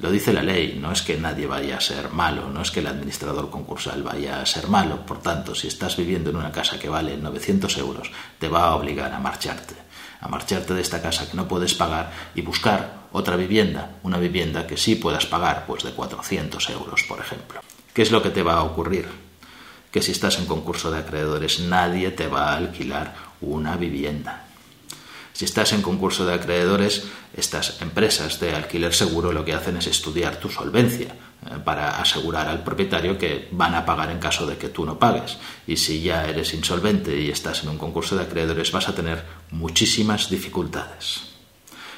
Lo 0.00 0.10
dice 0.10 0.34
la 0.34 0.42
ley, 0.42 0.78
no 0.78 0.92
es 0.92 1.00
que 1.00 1.16
nadie 1.16 1.46
vaya 1.46 1.78
a 1.78 1.80
ser 1.80 2.10
malo, 2.10 2.50
no 2.50 2.60
es 2.60 2.70
que 2.70 2.80
el 2.80 2.88
administrador 2.88 3.48
concursal 3.48 4.02
vaya 4.02 4.42
a 4.42 4.46
ser 4.46 4.68
malo, 4.68 5.06
por 5.06 5.22
tanto, 5.22 5.54
si 5.54 5.68
estás 5.68 5.96
viviendo 5.96 6.28
en 6.28 6.36
una 6.36 6.52
casa 6.52 6.78
que 6.78 6.90
vale 6.90 7.16
900 7.16 7.78
euros, 7.78 8.10
te 8.38 8.48
va 8.48 8.66
a 8.66 8.74
obligar 8.74 9.14
a 9.14 9.18
marcharte 9.18 9.83
a 10.24 10.28
marcharte 10.28 10.72
de 10.72 10.80
esta 10.80 11.02
casa 11.02 11.30
que 11.30 11.36
no 11.36 11.46
puedes 11.46 11.74
pagar 11.74 12.10
y 12.34 12.40
buscar 12.40 13.04
otra 13.12 13.36
vivienda, 13.36 13.90
una 14.02 14.18
vivienda 14.18 14.66
que 14.66 14.78
sí 14.78 14.96
puedas 14.96 15.26
pagar, 15.26 15.66
pues 15.66 15.84
de 15.84 15.92
400 15.92 16.70
euros, 16.70 17.04
por 17.06 17.20
ejemplo. 17.20 17.60
¿Qué 17.92 18.02
es 18.02 18.10
lo 18.10 18.22
que 18.22 18.30
te 18.30 18.42
va 18.42 18.54
a 18.54 18.62
ocurrir? 18.64 19.06
Que 19.92 20.00
si 20.00 20.12
estás 20.12 20.38
en 20.38 20.46
concurso 20.46 20.90
de 20.90 20.98
acreedores 20.98 21.60
nadie 21.60 22.10
te 22.10 22.26
va 22.26 22.48
a 22.48 22.56
alquilar 22.56 23.14
una 23.42 23.76
vivienda. 23.76 24.43
Si 25.34 25.44
estás 25.44 25.72
en 25.72 25.82
concurso 25.82 26.24
de 26.24 26.32
acreedores, 26.32 27.06
estas 27.36 27.82
empresas 27.82 28.38
de 28.38 28.54
alquiler 28.54 28.94
seguro 28.94 29.32
lo 29.32 29.44
que 29.44 29.52
hacen 29.52 29.76
es 29.76 29.88
estudiar 29.88 30.38
tu 30.38 30.48
solvencia 30.48 31.08
eh, 31.08 31.58
para 31.64 31.98
asegurar 32.00 32.46
al 32.46 32.62
propietario 32.62 33.18
que 33.18 33.48
van 33.50 33.74
a 33.74 33.84
pagar 33.84 34.12
en 34.12 34.20
caso 34.20 34.46
de 34.46 34.56
que 34.56 34.68
tú 34.68 34.86
no 34.86 34.96
pagues. 34.96 35.36
Y 35.66 35.76
si 35.76 36.02
ya 36.02 36.28
eres 36.28 36.54
insolvente 36.54 37.20
y 37.20 37.30
estás 37.30 37.64
en 37.64 37.70
un 37.70 37.78
concurso 37.78 38.14
de 38.14 38.22
acreedores, 38.22 38.70
vas 38.70 38.88
a 38.88 38.94
tener 38.94 39.24
muchísimas 39.50 40.30
dificultades. 40.30 41.22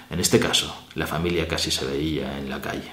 En 0.09 0.19
este 0.19 0.41
caso, 0.41 0.75
la 0.95 1.07
familia 1.07 1.47
casi 1.47 1.71
se 1.71 1.85
veía 1.85 2.39
en 2.39 2.49
la 2.49 2.63
calle. 2.63 2.91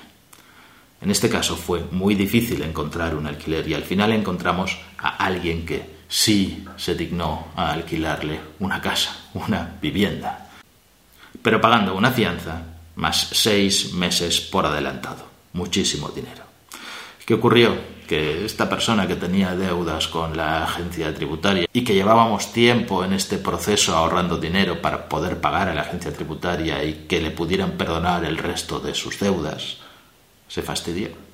En 1.00 1.10
este 1.10 1.30
caso 1.30 1.56
fue 1.56 1.86
muy 1.92 2.16
difícil 2.16 2.62
encontrar 2.64 3.16
un 3.16 3.28
alquiler 3.28 3.66
y 3.70 3.76
al 3.76 3.84
final 3.84 4.12
encontramos 4.12 4.78
a 4.98 5.24
alguien 5.24 5.66
que 5.66 5.93
sí 6.14 6.64
se 6.78 6.94
dignó 6.94 7.48
a 7.56 7.72
alquilarle 7.72 8.40
una 8.60 8.80
casa, 8.80 9.18
una 9.34 9.78
vivienda, 9.82 10.48
pero 11.42 11.60
pagando 11.60 11.96
una 11.96 12.12
fianza 12.12 12.62
más 12.98 13.30
seis 13.32 13.94
meses 13.94 14.40
por 14.40 14.68
adelantado, 14.68 15.26
muchísimo 15.54 16.10
dinero. 16.10 16.44
¿Qué 17.26 17.34
ocurrió? 17.34 17.76
Que 18.08 18.46
esta 18.46 18.70
persona 18.70 19.08
que 19.08 19.16
tenía 19.16 19.56
deudas 19.56 20.08
con 20.08 20.38
la 20.38 20.66
agencia 20.66 21.12
tributaria 21.16 21.68
y 21.74 21.84
que 21.84 21.96
llevábamos 21.96 22.54
tiempo 22.54 23.04
en 23.04 23.14
este 23.14 23.40
proceso 23.40 23.98
ahorrando 23.98 24.38
dinero 24.38 24.84
para 24.84 25.10
poder 25.10 25.42
pagar 25.42 25.68
a 25.70 25.74
la 25.74 25.82
agencia 25.82 26.14
tributaria 26.14 26.84
y 26.84 27.06
que 27.08 27.22
le 27.22 27.32
pudieran 27.32 27.72
perdonar 27.72 28.24
el 28.24 28.38
resto 28.38 28.80
de 28.80 28.94
sus 28.94 29.20
deudas, 29.20 29.78
se 30.48 30.62
fastidió 30.62 31.33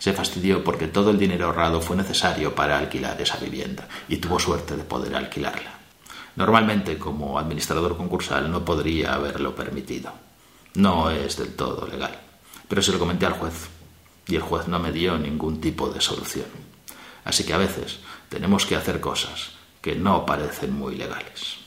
se 0.00 0.14
fastidió 0.14 0.64
porque 0.64 0.88
todo 0.88 1.10
el 1.10 1.18
dinero 1.18 1.46
ahorrado 1.46 1.80
fue 1.80 1.94
necesario 1.94 2.54
para 2.54 2.78
alquilar 2.78 3.20
esa 3.20 3.36
vivienda 3.36 3.86
y 4.08 4.16
tuvo 4.16 4.40
suerte 4.40 4.74
de 4.74 4.82
poder 4.82 5.14
alquilarla. 5.14 5.78
Normalmente, 6.36 6.98
como 6.98 7.38
administrador 7.38 7.96
concursal, 7.98 8.50
no 8.50 8.64
podría 8.64 9.12
haberlo 9.12 9.54
permitido. 9.54 10.10
No 10.74 11.10
es 11.10 11.36
del 11.36 11.54
todo 11.54 11.86
legal. 11.86 12.18
Pero 12.66 12.80
se 12.80 12.92
lo 12.92 12.98
comenté 12.98 13.26
al 13.26 13.34
juez 13.34 13.68
y 14.26 14.36
el 14.36 14.42
juez 14.42 14.68
no 14.68 14.78
me 14.78 14.90
dio 14.90 15.18
ningún 15.18 15.60
tipo 15.60 15.90
de 15.90 16.00
solución. 16.00 16.46
Así 17.24 17.44
que 17.44 17.52
a 17.52 17.58
veces 17.58 17.98
tenemos 18.30 18.64
que 18.64 18.76
hacer 18.76 19.00
cosas 19.00 19.50
que 19.82 19.96
no 19.96 20.24
parecen 20.24 20.72
muy 20.72 20.94
legales. 20.96 21.58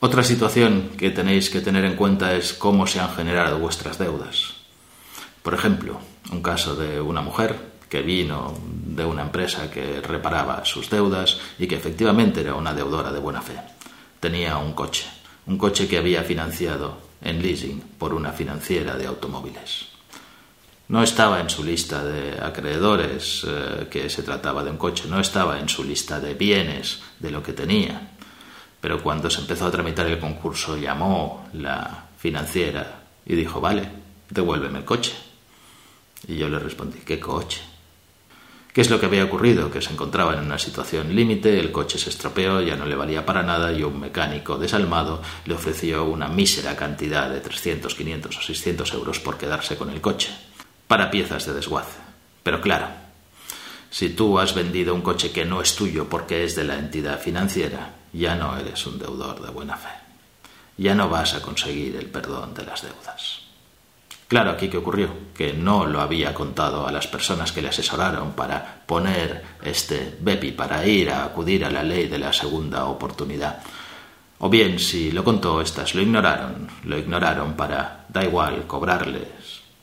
Otra 0.00 0.24
situación 0.24 0.92
que 0.96 1.10
tenéis 1.10 1.50
que 1.50 1.60
tener 1.60 1.84
en 1.84 1.96
cuenta 1.96 2.34
es 2.34 2.54
cómo 2.54 2.86
se 2.86 3.00
han 3.00 3.14
generado 3.14 3.58
vuestras 3.58 3.98
deudas. 3.98 4.54
Por 5.42 5.52
ejemplo, 5.52 6.00
un 6.30 6.42
caso 6.42 6.74
de 6.74 7.00
una 7.00 7.20
mujer 7.20 7.71
que 7.92 8.00
vino 8.00 8.54
de 8.64 9.04
una 9.04 9.20
empresa 9.20 9.70
que 9.70 10.00
reparaba 10.00 10.64
sus 10.64 10.88
deudas 10.88 11.38
y 11.58 11.66
que 11.66 11.76
efectivamente 11.76 12.40
era 12.40 12.54
una 12.54 12.72
deudora 12.72 13.12
de 13.12 13.18
buena 13.20 13.42
fe. 13.42 13.52
Tenía 14.18 14.56
un 14.56 14.72
coche, 14.72 15.04
un 15.44 15.58
coche 15.58 15.86
que 15.86 15.98
había 15.98 16.22
financiado 16.22 16.96
en 17.20 17.42
leasing 17.42 17.82
por 17.98 18.14
una 18.14 18.32
financiera 18.32 18.96
de 18.96 19.06
automóviles. 19.06 19.88
No 20.88 21.02
estaba 21.02 21.38
en 21.42 21.50
su 21.50 21.62
lista 21.64 22.02
de 22.02 22.40
acreedores 22.40 23.44
eh, 23.46 23.88
que 23.90 24.08
se 24.08 24.22
trataba 24.22 24.64
de 24.64 24.70
un 24.70 24.78
coche, 24.78 25.04
no 25.06 25.20
estaba 25.20 25.60
en 25.60 25.68
su 25.68 25.84
lista 25.84 26.18
de 26.18 26.32
bienes 26.32 27.02
de 27.18 27.30
lo 27.30 27.42
que 27.42 27.52
tenía. 27.52 28.08
Pero 28.80 29.02
cuando 29.02 29.28
se 29.28 29.42
empezó 29.42 29.66
a 29.66 29.70
tramitar 29.70 30.06
el 30.06 30.18
concurso 30.18 30.78
llamó 30.78 31.46
la 31.52 32.06
financiera 32.16 33.02
y 33.26 33.34
dijo, 33.34 33.60
vale, 33.60 33.86
devuélveme 34.30 34.78
el 34.78 34.86
coche. 34.86 35.12
Y 36.26 36.36
yo 36.36 36.48
le 36.48 36.58
respondí, 36.58 37.00
¿qué 37.00 37.20
coche? 37.20 37.71
¿Qué 38.72 38.80
es 38.80 38.88
lo 38.88 38.98
que 38.98 39.04
había 39.04 39.24
ocurrido? 39.24 39.70
Que 39.70 39.82
se 39.82 39.92
encontraba 39.92 40.32
en 40.32 40.40
una 40.40 40.58
situación 40.58 41.14
límite, 41.14 41.60
el 41.60 41.70
coche 41.70 41.98
se 41.98 42.08
estropeó, 42.08 42.62
ya 42.62 42.74
no 42.74 42.86
le 42.86 42.94
valía 42.94 43.26
para 43.26 43.42
nada 43.42 43.70
y 43.70 43.82
un 43.82 44.00
mecánico 44.00 44.56
desalmado 44.56 45.20
le 45.44 45.54
ofreció 45.54 46.04
una 46.04 46.28
mísera 46.28 46.74
cantidad 46.74 47.28
de 47.28 47.40
300, 47.40 47.94
500 47.94 48.38
o 48.38 48.40
600 48.40 48.94
euros 48.94 49.20
por 49.20 49.36
quedarse 49.36 49.76
con 49.76 49.90
el 49.90 50.00
coche, 50.00 50.30
para 50.86 51.10
piezas 51.10 51.44
de 51.44 51.52
desguace. 51.52 51.98
Pero 52.42 52.62
claro, 52.62 52.88
si 53.90 54.08
tú 54.08 54.38
has 54.38 54.54
vendido 54.54 54.94
un 54.94 55.02
coche 55.02 55.32
que 55.32 55.44
no 55.44 55.60
es 55.60 55.76
tuyo 55.76 56.08
porque 56.08 56.44
es 56.44 56.56
de 56.56 56.64
la 56.64 56.78
entidad 56.78 57.20
financiera, 57.20 57.96
ya 58.14 58.36
no 58.36 58.56
eres 58.56 58.86
un 58.86 58.98
deudor 58.98 59.42
de 59.42 59.50
buena 59.50 59.76
fe. 59.76 59.90
Ya 60.78 60.94
no 60.94 61.10
vas 61.10 61.34
a 61.34 61.42
conseguir 61.42 61.96
el 61.96 62.06
perdón 62.06 62.54
de 62.54 62.64
las 62.64 62.80
deudas. 62.80 63.51
Claro, 64.32 64.52
aquí 64.52 64.70
qué 64.70 64.78
ocurrió, 64.78 65.10
que 65.34 65.52
no 65.52 65.84
lo 65.84 66.00
había 66.00 66.32
contado 66.32 66.86
a 66.86 66.90
las 66.90 67.06
personas 67.06 67.52
que 67.52 67.60
le 67.60 67.68
asesoraron 67.68 68.32
para 68.32 68.80
poner 68.86 69.44
este 69.62 70.16
BEPI, 70.18 70.52
para 70.52 70.86
ir 70.86 71.10
a 71.10 71.24
acudir 71.24 71.66
a 71.66 71.70
la 71.70 71.82
ley 71.82 72.08
de 72.08 72.18
la 72.18 72.32
segunda 72.32 72.86
oportunidad. 72.86 73.62
O 74.38 74.48
bien, 74.48 74.78
si 74.78 75.12
lo 75.12 75.22
contó, 75.22 75.60
estas 75.60 75.94
lo 75.94 76.00
ignoraron, 76.00 76.66
lo 76.84 76.96
ignoraron 76.96 77.52
para, 77.52 78.06
da 78.08 78.24
igual, 78.24 78.66
cobrarles 78.66 79.26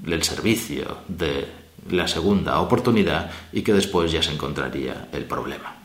el 0.03 0.23
servicio 0.23 1.01
de 1.07 1.47
la 1.91 2.07
segunda 2.07 2.59
oportunidad 2.59 3.29
y 3.53 3.62
que 3.62 3.73
después 3.73 4.12
ya 4.12 4.23
se 4.23 4.31
encontraría 4.31 5.09
el 5.12 5.25
problema. 5.25 5.75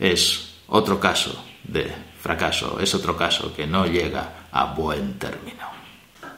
Es 0.00 0.52
otro 0.66 0.98
caso 0.98 1.44
de 1.62 1.94
fracaso, 2.20 2.80
es 2.80 2.92
otro 2.92 3.16
caso 3.16 3.54
que 3.54 3.68
no 3.68 3.86
llega 3.86 4.48
a 4.50 4.74
buen 4.74 5.16
término. 5.16 5.75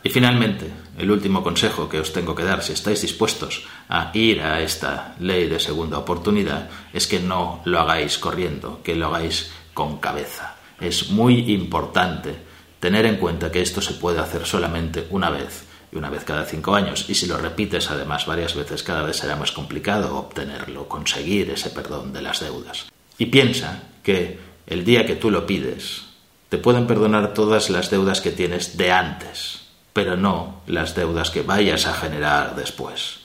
Y 0.03 0.11
finalmente, 0.11 0.71
el 0.97 1.11
último 1.11 1.43
consejo 1.43 1.89
que 1.89 1.99
os 1.99 2.13
tengo 2.13 2.35
que 2.35 2.45
dar 2.45 2.63
si 2.63 2.73
estáis 2.73 3.03
dispuestos 3.03 3.65
a 3.89 4.11
ir 4.15 4.41
a 4.41 4.63
esta 4.63 5.17
ley 5.19 5.49
de 5.49 5.59
segunda 5.59 5.99
oportunidad 5.99 6.71
es 6.93 7.07
que 7.07 7.21
no 7.21 7.63
lo 7.65 7.81
hagáis 7.81 8.19
corriendo, 8.19 8.81
que 8.83 8.95
lo 8.95 9.07
hagáis 9.07 9.51
con 9.75 9.99
cabeza. 9.99 10.57
Es 10.81 11.11
muy 11.11 11.53
importante 11.53 12.37
tener 12.79 13.07
en 13.07 13.17
cuenta 13.17 13.51
que 13.51 13.61
esto 13.61 13.81
se 13.81 13.95
puede 13.95 14.21
hacer 14.21 14.47
solamente 14.47 15.07
una 15.11 15.31
vez 15.31 15.65
y 15.91 15.97
una 15.97 16.11
vez 16.11 16.23
cada 16.25 16.45
cinco 16.45 16.77
años. 16.77 17.07
Y 17.09 17.15
si 17.15 17.27
lo 17.27 17.37
repites 17.37 17.91
además 17.91 18.27
varias 18.27 18.55
veces, 18.55 18.85
cada 18.85 19.03
vez 19.03 19.17
será 19.17 19.35
más 19.35 19.51
complicado 19.51 20.17
obtenerlo, 20.17 20.87
conseguir 20.87 21.51
ese 21.51 21.71
perdón 21.71 22.13
de 22.13 22.23
las 22.23 22.41
deudas. 22.41 22.87
Y 23.19 23.27
piensa 23.27 23.83
que 24.05 24.39
el 24.69 24.85
día 24.85 25.07
que 25.07 25.17
tú 25.17 25.33
lo 25.33 25.45
pides, 25.45 26.05
te 26.49 26.59
pueden 26.59 26.87
perdonar 26.87 27.35
todas 27.35 27.69
las 27.69 27.91
deudas 27.91 28.21
que 28.21 28.31
tienes 28.31 28.77
de 28.77 28.93
antes 28.93 29.68
pero 29.99 30.17
no 30.17 30.63
las 30.69 30.95
deudas 30.95 31.33
que 31.33 31.43
vayas 31.43 31.87
a 31.87 31.93
generar 31.93 32.55
después. 32.55 33.19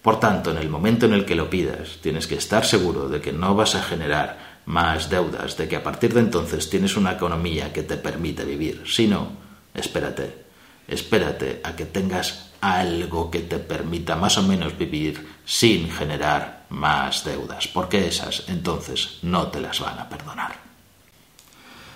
Por 0.00 0.18
tanto, 0.18 0.52
en 0.52 0.56
el 0.56 0.70
momento 0.70 1.04
en 1.04 1.12
el 1.12 1.26
que 1.26 1.34
lo 1.34 1.50
pidas, 1.50 1.98
tienes 2.00 2.26
que 2.26 2.36
estar 2.36 2.64
seguro 2.64 3.10
de 3.10 3.20
que 3.20 3.30
no 3.30 3.54
vas 3.54 3.74
a 3.74 3.82
generar 3.82 4.62
más 4.64 5.10
deudas, 5.10 5.58
de 5.58 5.68
que 5.68 5.76
a 5.76 5.82
partir 5.82 6.14
de 6.14 6.20
entonces 6.20 6.70
tienes 6.70 6.96
una 6.96 7.12
economía 7.12 7.74
que 7.74 7.82
te 7.82 7.98
permite 7.98 8.42
vivir. 8.42 8.84
Si 8.86 9.06
no, 9.06 9.32
espérate, 9.74 10.46
espérate 10.88 11.60
a 11.62 11.76
que 11.76 11.84
tengas 11.84 12.52
algo 12.62 13.30
que 13.30 13.40
te 13.40 13.58
permita 13.58 14.16
más 14.16 14.38
o 14.38 14.44
menos 14.44 14.78
vivir 14.78 15.28
sin 15.44 15.90
generar 15.90 16.64
más 16.70 17.22
deudas, 17.22 17.68
porque 17.68 18.08
esas 18.08 18.44
entonces 18.48 19.18
no 19.20 19.48
te 19.48 19.60
las 19.60 19.78
van 19.78 19.98
a 19.98 20.08
perdonar. 20.08 20.54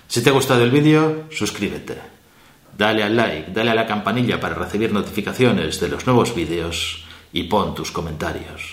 Si 0.07 0.23
te 0.23 0.29
ha 0.29 0.35
gustado 0.35 0.65
el 0.65 0.71
vídeo, 0.71 1.29
suscríbete 1.31 2.18
dale 2.79 3.03
al 3.03 3.17
like, 3.17 3.51
dale 3.51 3.71
a 3.71 3.75
la 3.75 3.87
campanilla 3.87 4.39
para 4.39 4.55
recibir 4.55 4.93
notificaciones 4.93 5.81
de 5.81 5.89
los 5.89 6.07
nuevos 6.07 6.33
vídeos 6.35 7.05
y 7.33 7.43
pon 7.43 7.75
tus 7.75 7.91
comentarios. 7.91 8.73